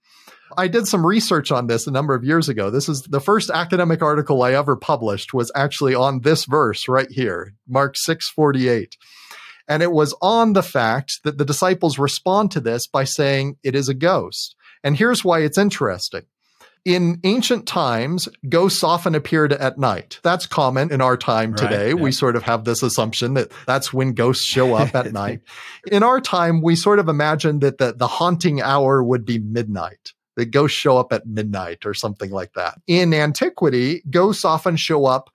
[0.57, 2.69] I did some research on this a number of years ago.
[2.69, 7.09] This is the first academic article I ever published was actually on this verse right
[7.09, 8.95] here, Mark 648.
[9.67, 13.75] And it was on the fact that the disciples respond to this by saying it
[13.75, 14.55] is a ghost.
[14.85, 16.21] And here's why it's interesting.
[16.85, 20.19] In ancient times, ghosts often appeared at night.
[20.21, 21.87] That's common in our time Right, today.
[21.89, 21.93] yeah.
[21.95, 25.41] We sort of have this assumption that that's when ghosts show up at night.
[25.91, 30.13] In our time, we sort of imagine that the, the haunting hour would be midnight.
[30.35, 32.79] The ghosts show up at midnight or something like that.
[32.85, 35.31] In antiquity, ghosts often show up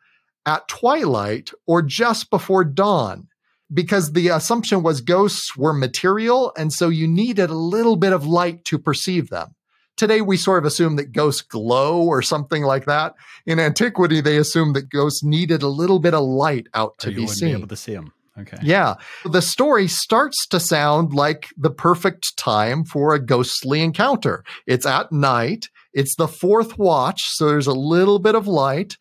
[0.47, 3.27] at twilight or just before dawn
[3.73, 8.27] because the assumption was ghosts were material and so you needed a little bit of
[8.27, 9.55] light to perceive them.
[9.97, 13.15] Today we sort of assume that ghosts glow or something like that.
[13.47, 17.27] In antiquity they assumed that ghosts needed a little bit of light out to be
[17.27, 17.49] seen.
[17.49, 18.13] be able to see them.
[18.39, 18.57] Okay.
[18.63, 18.95] Yeah.
[19.25, 24.45] The story starts to sound like the perfect time for a ghostly encounter.
[24.67, 25.69] It's at night.
[25.93, 27.21] It's the fourth watch.
[27.23, 28.97] So there's a little bit of light.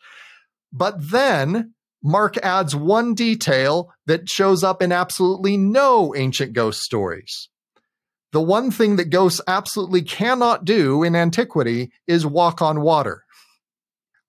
[0.74, 1.74] But then
[2.04, 7.50] Mark adds one detail that shows up in absolutely no ancient ghost stories.
[8.32, 13.24] The one thing that ghosts absolutely cannot do in antiquity is walk on water.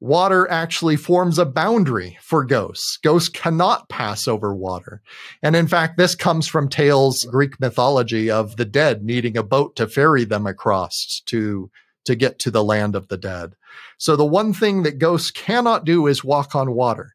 [0.03, 2.97] Water actually forms a boundary for ghosts.
[3.05, 5.03] Ghosts cannot pass over water.
[5.43, 9.77] And in fact, this comes from tales, Greek mythology of the dead needing a boat
[9.77, 11.71] to ferry them across to,
[12.07, 13.55] to get to the land of the dead.
[13.99, 17.14] So the one thing that ghosts cannot do is walk on water.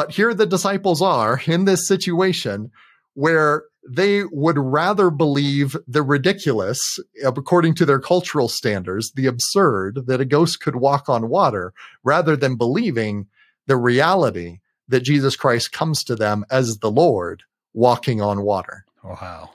[0.00, 2.70] But here the disciples are in this situation
[3.12, 10.22] where they would rather believe the ridiculous, according to their cultural standards, the absurd that
[10.22, 13.26] a ghost could walk on water, rather than believing
[13.66, 17.42] the reality that Jesus Christ comes to them as the Lord
[17.74, 18.86] walking on water.
[19.04, 19.50] Oh, wow.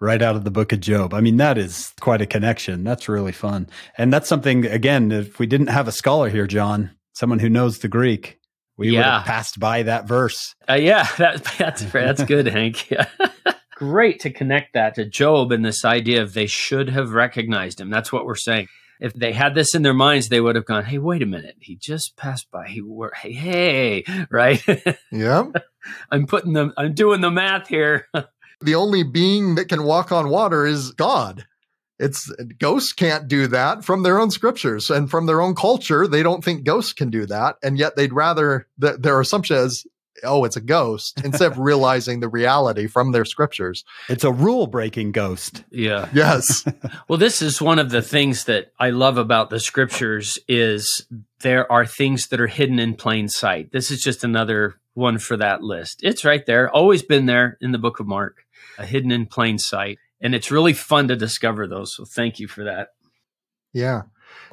[0.00, 1.14] Right out of the book of Job.
[1.14, 2.82] I mean, that is quite a connection.
[2.82, 3.68] That's really fun.
[3.96, 7.78] And that's something, again, if we didn't have a scholar here, John, someone who knows
[7.78, 8.40] the Greek,
[8.76, 10.54] we would have passed by that verse.
[10.68, 12.90] Uh, yeah, that, that's that's good, Hank.
[12.90, 13.08] Yeah.
[13.76, 17.90] Great to connect that to Job and this idea of they should have recognized him.
[17.90, 18.68] That's what we're saying.
[19.00, 21.56] If they had this in their minds, they would have gone, "Hey, wait a minute!
[21.60, 22.68] He just passed by.
[22.68, 24.62] He were hey, hey, right?
[25.12, 25.44] Yeah.
[26.10, 26.72] I'm putting them.
[26.78, 28.08] I'm doing the math here.
[28.62, 31.44] the only being that can walk on water is God.
[31.98, 36.06] It's ghosts can't do that from their own scriptures and from their own culture.
[36.06, 37.56] They don't think ghosts can do that.
[37.62, 39.86] And yet they'd rather, th- their assumption is,
[40.22, 43.84] oh, it's a ghost instead of realizing the reality from their scriptures.
[44.08, 45.64] It's a rule breaking ghost.
[45.70, 46.08] yeah.
[46.12, 46.64] Yes.
[47.08, 51.06] Well, this is one of the things that I love about the scriptures is
[51.40, 53.70] there are things that are hidden in plain sight.
[53.70, 56.00] This is just another one for that list.
[56.02, 58.44] It's right there, always been there in the book of Mark,
[58.78, 59.98] uh, hidden in plain sight.
[60.26, 61.94] And it's really fun to discover those.
[61.94, 62.88] So thank you for that.
[63.72, 64.02] Yeah.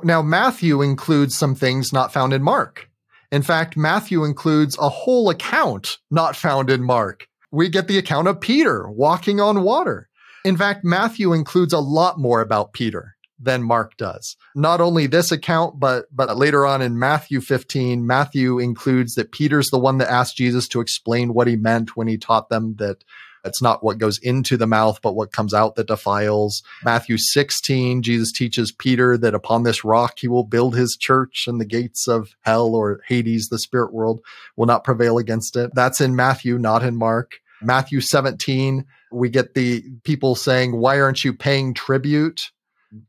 [0.03, 2.91] Now, Matthew includes some things not found in Mark.
[3.31, 7.27] In fact, Matthew includes a whole account not found in Mark.
[7.51, 10.09] We get the account of Peter walking on water.
[10.45, 14.37] In fact, Matthew includes a lot more about Peter than Mark does.
[14.55, 19.71] Not only this account, but but later on in Matthew 15, Matthew includes that Peter's
[19.71, 23.03] the one that asked Jesus to explain what he meant when he taught them that
[23.43, 26.63] It's not what goes into the mouth, but what comes out that defiles.
[26.83, 31.59] Matthew 16, Jesus teaches Peter that upon this rock he will build his church and
[31.59, 34.21] the gates of hell or Hades, the spirit world,
[34.55, 35.71] will not prevail against it.
[35.73, 37.39] That's in Matthew, not in Mark.
[37.61, 42.51] Matthew 17, we get the people saying, why aren't you paying tribute?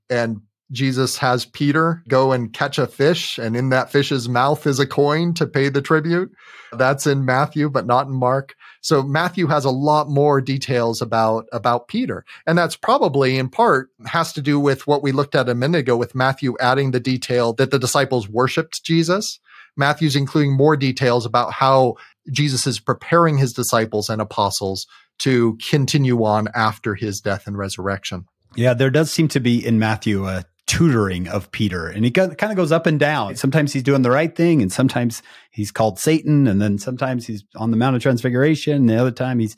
[0.09, 4.80] And Jesus has Peter go and catch a fish, and in that fish's mouth is
[4.80, 6.32] a coin to pay the tribute.
[6.72, 8.55] That's in Matthew, but not in Mark.
[8.85, 12.22] So Matthew has a lot more details about, about Peter.
[12.47, 15.78] And that's probably in part has to do with what we looked at a minute
[15.78, 19.41] ago with Matthew adding the detail that the disciples worshiped Jesus.
[19.74, 21.95] Matthew's including more details about how
[22.30, 24.87] Jesus is preparing his disciples and apostles
[25.20, 28.26] to continue on after his death and resurrection.
[28.55, 31.88] Yeah, there does seem to be in Matthew a tutoring of Peter.
[31.88, 33.36] And he kind of goes up and down.
[33.36, 37.44] Sometimes he's doing the right thing, and sometimes he's called Satan, and then sometimes he's
[37.56, 38.74] on the Mount of Transfiguration.
[38.74, 39.56] And the other time he's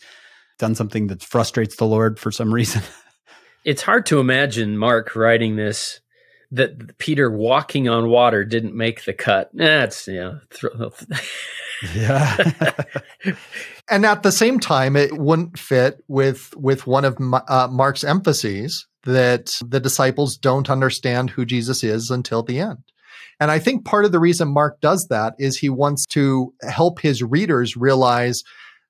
[0.58, 2.82] done something that frustrates the Lord for some reason.
[3.64, 6.00] it's hard to imagine Mark writing this
[6.52, 9.50] that Peter walking on water didn't make the cut.
[9.52, 10.38] That's yeah.
[11.94, 12.36] yeah.
[13.90, 17.16] and at the same time, it wouldn't fit with with one of
[17.48, 22.78] uh, Mark's emphases that the disciples don't understand who Jesus is until the end.
[23.38, 27.00] And I think part of the reason Mark does that is he wants to help
[27.00, 28.42] his readers realize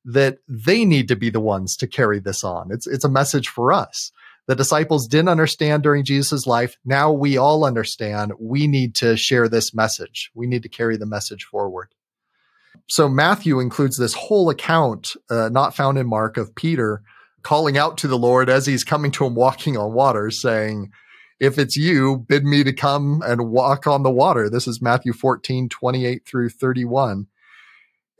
[0.04, 2.68] that they need to be the ones to carry this on.
[2.70, 4.12] It's, it's a message for us.
[4.46, 6.76] The disciples didn't understand during Jesus' life.
[6.84, 8.32] Now we all understand.
[8.38, 10.30] We need to share this message.
[10.34, 11.88] We need to carry the message forward.
[12.88, 17.02] So Matthew includes this whole account, uh, not found in Mark, of Peter
[17.46, 20.90] calling out to the Lord as he's coming to him walking on water, saying,
[21.38, 24.50] If it's you, bid me to come and walk on the water.
[24.50, 27.28] This is Matthew 14, 28 through 31.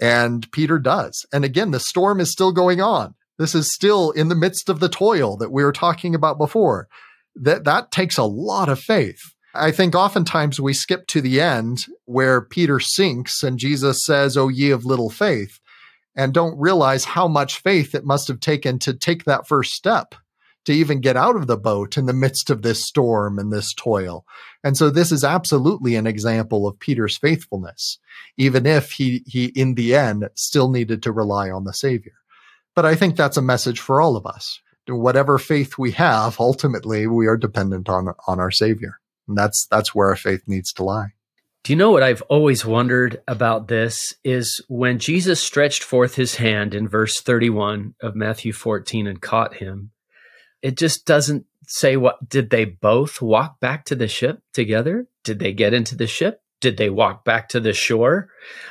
[0.01, 1.27] And Peter does.
[1.33, 3.17] And again, the storm is still going on.
[3.37, 6.87] This is still in the midst of the toil that we were talking about before.
[7.35, 9.19] That, that takes a lot of faith.
[9.53, 14.47] I think oftentimes we skip to the end where Peter sinks and Jesus says, Oh,
[14.47, 15.59] ye of little faith
[16.17, 20.15] and don't realize how much faith it must have taken to take that first step
[20.67, 23.73] to even get out of the boat in the midst of this storm and this
[23.73, 24.27] toil.
[24.65, 27.99] And so this is absolutely an example of Peter's faithfulness,
[28.37, 32.15] even if he, he in the end still needed to rely on the Savior.
[32.75, 34.61] But I think that's a message for all of us.
[34.89, 38.99] Whatever faith we have, ultimately we are dependent on, on our Savior.
[39.29, 41.16] And that's, that's where our faith needs to lie.
[41.67, 46.37] Do you know what I've always wondered about this is when Jesus stretched forth his
[46.37, 49.91] hand in verse 31 of Matthew 14 and caught him,
[50.63, 55.09] it just doesn't say what did they both walk back to the ship together?
[55.25, 56.41] Did they get into the ship?
[56.61, 58.29] Did they walk back to the shore?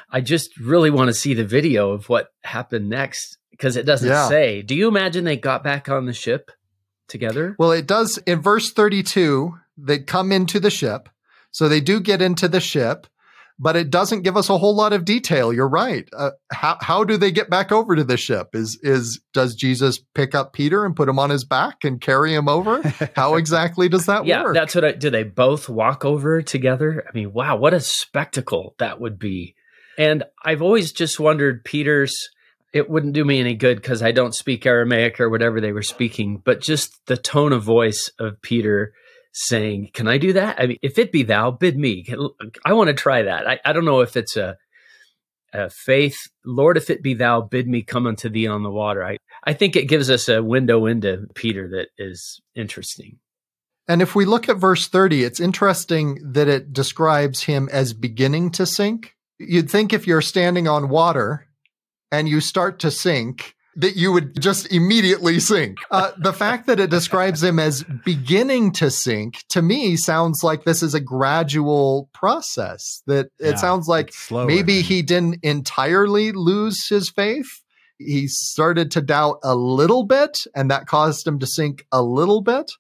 [0.09, 4.07] I just really want to see the video of what happened next because it doesn't
[4.07, 4.29] yeah.
[4.29, 4.61] say.
[4.61, 6.49] Do you imagine they got back on the ship
[7.09, 7.57] together?
[7.59, 11.09] Well, it does in verse 32, they come into the ship
[11.55, 13.07] so they do get into the ship,
[13.57, 15.53] but it doesn't give us a whole lot of detail.
[15.53, 16.05] You're right.
[16.11, 18.49] Uh, how how do they get back over to the ship?
[18.53, 22.35] Is is does Jesus pick up Peter and put him on his back and carry
[22.35, 22.81] him over?
[23.15, 24.53] How exactly does that yeah, work?
[24.53, 24.83] Yeah, that's what.
[24.83, 27.05] I, do they both walk over together?
[27.07, 29.55] I mean, wow, what a spectacle that would be.
[29.97, 32.13] And I've always just wondered, Peter's.
[32.73, 35.81] It wouldn't do me any good because I don't speak Aramaic or whatever they were
[35.81, 38.91] speaking, but just the tone of voice of Peter
[39.35, 40.59] saying, Can I do that?
[40.59, 42.05] I mean, if it be thou, bid me.
[42.65, 43.47] I want to try that.
[43.47, 44.55] I, I don't know if it's a,
[45.53, 49.05] a faith, Lord, if it be thou, bid me come unto thee on the water.
[49.05, 53.19] I, I think it gives us a window into Peter that is interesting.
[53.87, 58.51] And if we look at verse 30, it's interesting that it describes him as beginning
[58.51, 59.15] to sink.
[59.37, 61.45] You'd think if you're standing on water
[62.11, 65.79] and you start to sink, that you would just immediately sink.
[65.91, 70.63] Uh, the fact that it describes him as beginning to sink to me sounds like
[70.63, 73.03] this is a gradual process.
[73.07, 77.61] That it yeah, sounds like maybe he didn't entirely lose his faith.
[77.97, 82.41] He started to doubt a little bit, and that caused him to sink a little
[82.41, 82.71] bit.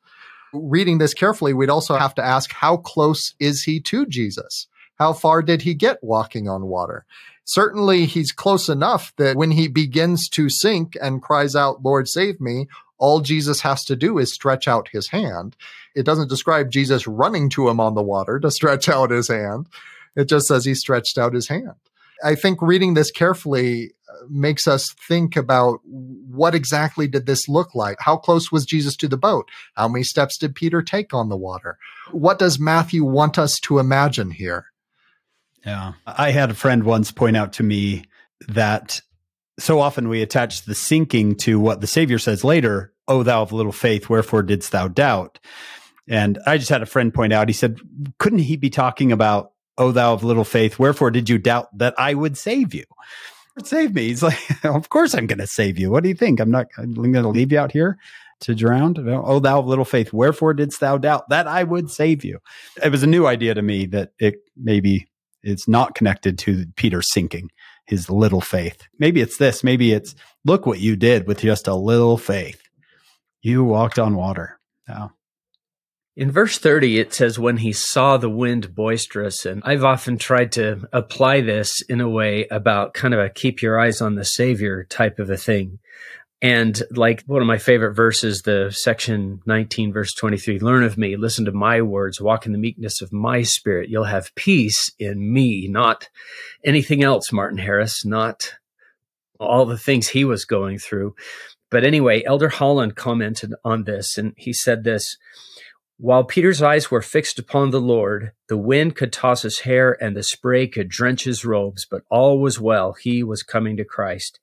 [0.53, 4.67] Reading this carefully, we'd also have to ask how close is he to Jesus?
[4.95, 7.05] How far did he get walking on water?
[7.45, 12.41] certainly he's close enough that when he begins to sink and cries out, Lord, save
[12.41, 12.67] me,
[12.97, 15.55] all Jesus has to do is stretch out his hand.
[15.95, 19.67] It doesn't describe Jesus running to him on the water to stretch out his hand.
[20.15, 21.75] It just says he stretched out his hand.
[22.23, 27.75] I think reading this carefully uh, makes us think about what exactly did this look
[27.75, 27.97] like?
[27.99, 29.49] How close was Jesus to the boat?
[29.75, 31.77] How many steps did Peter take on the water?
[32.11, 34.67] What does Matthew want us to imagine here?
[35.65, 35.93] Yeah.
[36.05, 38.05] I had a friend once point out to me
[38.47, 39.01] that
[39.57, 43.51] so often we attach the sinking to what the Savior says later, O thou of
[43.51, 45.39] little faith, wherefore didst thou doubt?
[46.07, 47.79] And I just had a friend point out, he said,
[48.19, 51.95] couldn't he be talking about, O thou of little faith, wherefore did you doubt that
[51.97, 52.85] I would save you?
[53.63, 54.09] Save me.
[54.09, 55.89] He's like, of course I'm going to save you.
[55.89, 56.39] What do you think?
[56.39, 57.97] I'm not going to leave you out here
[58.41, 58.95] to drown.
[59.07, 62.39] Oh, thou of little faith, wherefore didst thou doubt that I would save you?
[62.83, 65.07] It was a new idea to me that it maybe
[65.45, 67.49] it's not connected to Peter sinking
[67.85, 68.81] his little faith.
[68.99, 69.63] Maybe it's this.
[69.63, 72.61] Maybe it's look what you did with just a little faith.
[73.41, 74.59] You walked on water.
[74.87, 75.13] Now,
[76.15, 79.45] in verse 30, it says, when he saw the wind boisterous.
[79.45, 83.61] And I've often tried to apply this in a way about kind of a keep
[83.61, 85.79] your eyes on the Savior type of a thing.
[86.45, 91.15] And like one of my favorite verses, the section 19, verse 23 learn of me,
[91.15, 93.89] listen to my words, walk in the meekness of my spirit.
[93.89, 96.07] You'll have peace in me, not
[96.63, 98.53] anything else, Martin Harris, not
[99.39, 101.15] all the things he was going through.
[101.71, 105.17] But anyway, Elder Holland commented on this and he said this
[105.97, 110.15] while Peter's eyes were fixed upon the Lord, the wind could toss his hair and
[110.15, 112.93] the spray could drench his robes, but all was well.
[113.01, 114.39] He was coming to Christ.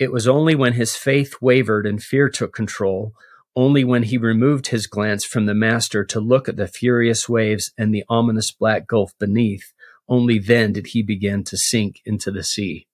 [0.00, 3.12] It was only when his faith wavered and fear took control,
[3.54, 7.70] only when he removed his glance from the Master to look at the furious waves
[7.76, 9.74] and the ominous black gulf beneath,
[10.08, 12.86] only then did he begin to sink into the sea.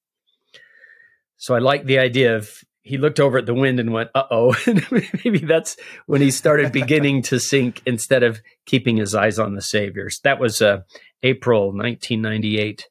[1.37, 2.51] So I like the idea of
[2.83, 4.57] he looked over at the wind and went, "Uh oh."
[5.25, 5.77] Maybe that's
[6.07, 10.19] when he started beginning to sink instead of keeping his eyes on the Saviors.
[10.25, 10.83] That was uh,
[11.23, 12.89] April 1998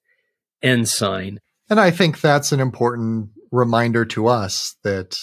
[0.61, 1.41] ensign.
[1.69, 5.17] And I think that's an important reminder to us that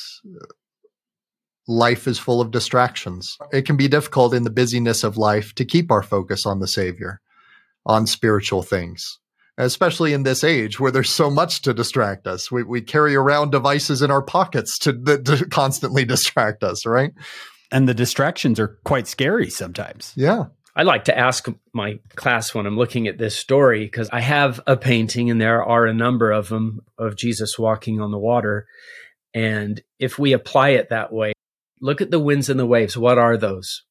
[1.69, 3.37] life is full of distractions.
[3.53, 6.67] It can be difficult in the busyness of life to keep our focus on the
[6.67, 7.21] Savior,
[7.87, 9.19] on spiritual things
[9.59, 12.51] especially in this age where there's so much to distract us.
[12.51, 17.13] We, we carry around devices in our pockets to, to constantly distract us, right?
[17.71, 20.13] And the distractions are quite scary sometimes.
[20.17, 20.45] Yeah.
[20.75, 24.61] I like to ask my class when I'm looking at this story because I have
[24.67, 28.67] a painting and there are a number of them of Jesus walking on the water.
[29.35, 31.33] And if we apply it that way,
[31.81, 32.97] look at the winds and the waves.
[32.97, 33.83] What are those?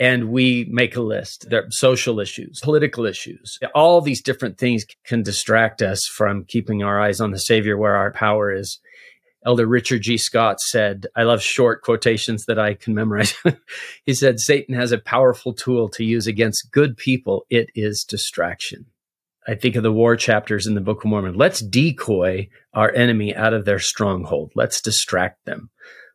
[0.00, 1.50] and we make a list.
[1.50, 3.58] There are social issues, political issues.
[3.74, 7.94] All these different things can distract us from keeping our eyes on the Savior where
[7.94, 8.80] our power is.
[9.44, 10.18] Elder Richard G.
[10.18, 13.34] Scott said, I love short quotations that I can memorize.
[14.04, 17.46] he said, Satan has a powerful tool to use against good people.
[17.48, 18.86] It is distraction.
[19.48, 21.34] I think of the war chapters in the Book of Mormon.
[21.34, 24.52] Let's decoy our enemy out of their stronghold.
[24.54, 25.70] Let's distract them.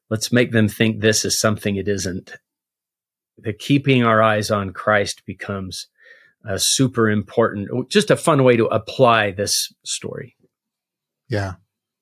[0.09, 2.36] Let's make them think this is something it isn't
[3.38, 5.88] the keeping our eyes on Christ becomes
[6.47, 9.53] a super important, just a fun way to apply this
[9.84, 10.36] story.
[11.28, 11.53] Yeah,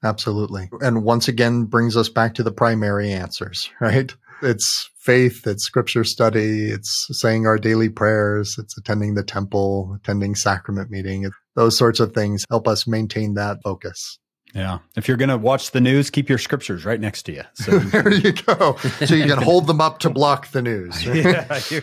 [0.03, 0.69] absolutely.
[0.81, 4.13] And once again, brings us back to the primary answers, right?
[4.41, 10.35] It's faith, it's scripture study, it's saying our daily prayers, it's attending the temple, attending
[10.35, 11.29] sacrament meeting.
[11.55, 14.19] Those sorts of things help us maintain that focus.
[14.53, 14.79] Yeah.
[14.95, 17.43] If you're going to watch the news, keep your scriptures right next to you.
[17.55, 18.75] So there you go.
[19.05, 21.03] So you can hold them up to block the news.
[21.05, 21.81] yeah, you,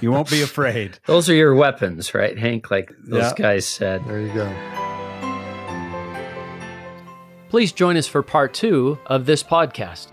[0.00, 0.98] you, won't be afraid.
[1.06, 2.70] Those are your weapons, right, Hank?
[2.70, 3.34] Like those yeah.
[3.36, 4.04] guys said.
[4.06, 4.97] There you go.
[7.48, 10.08] Please join us for part two of this podcast.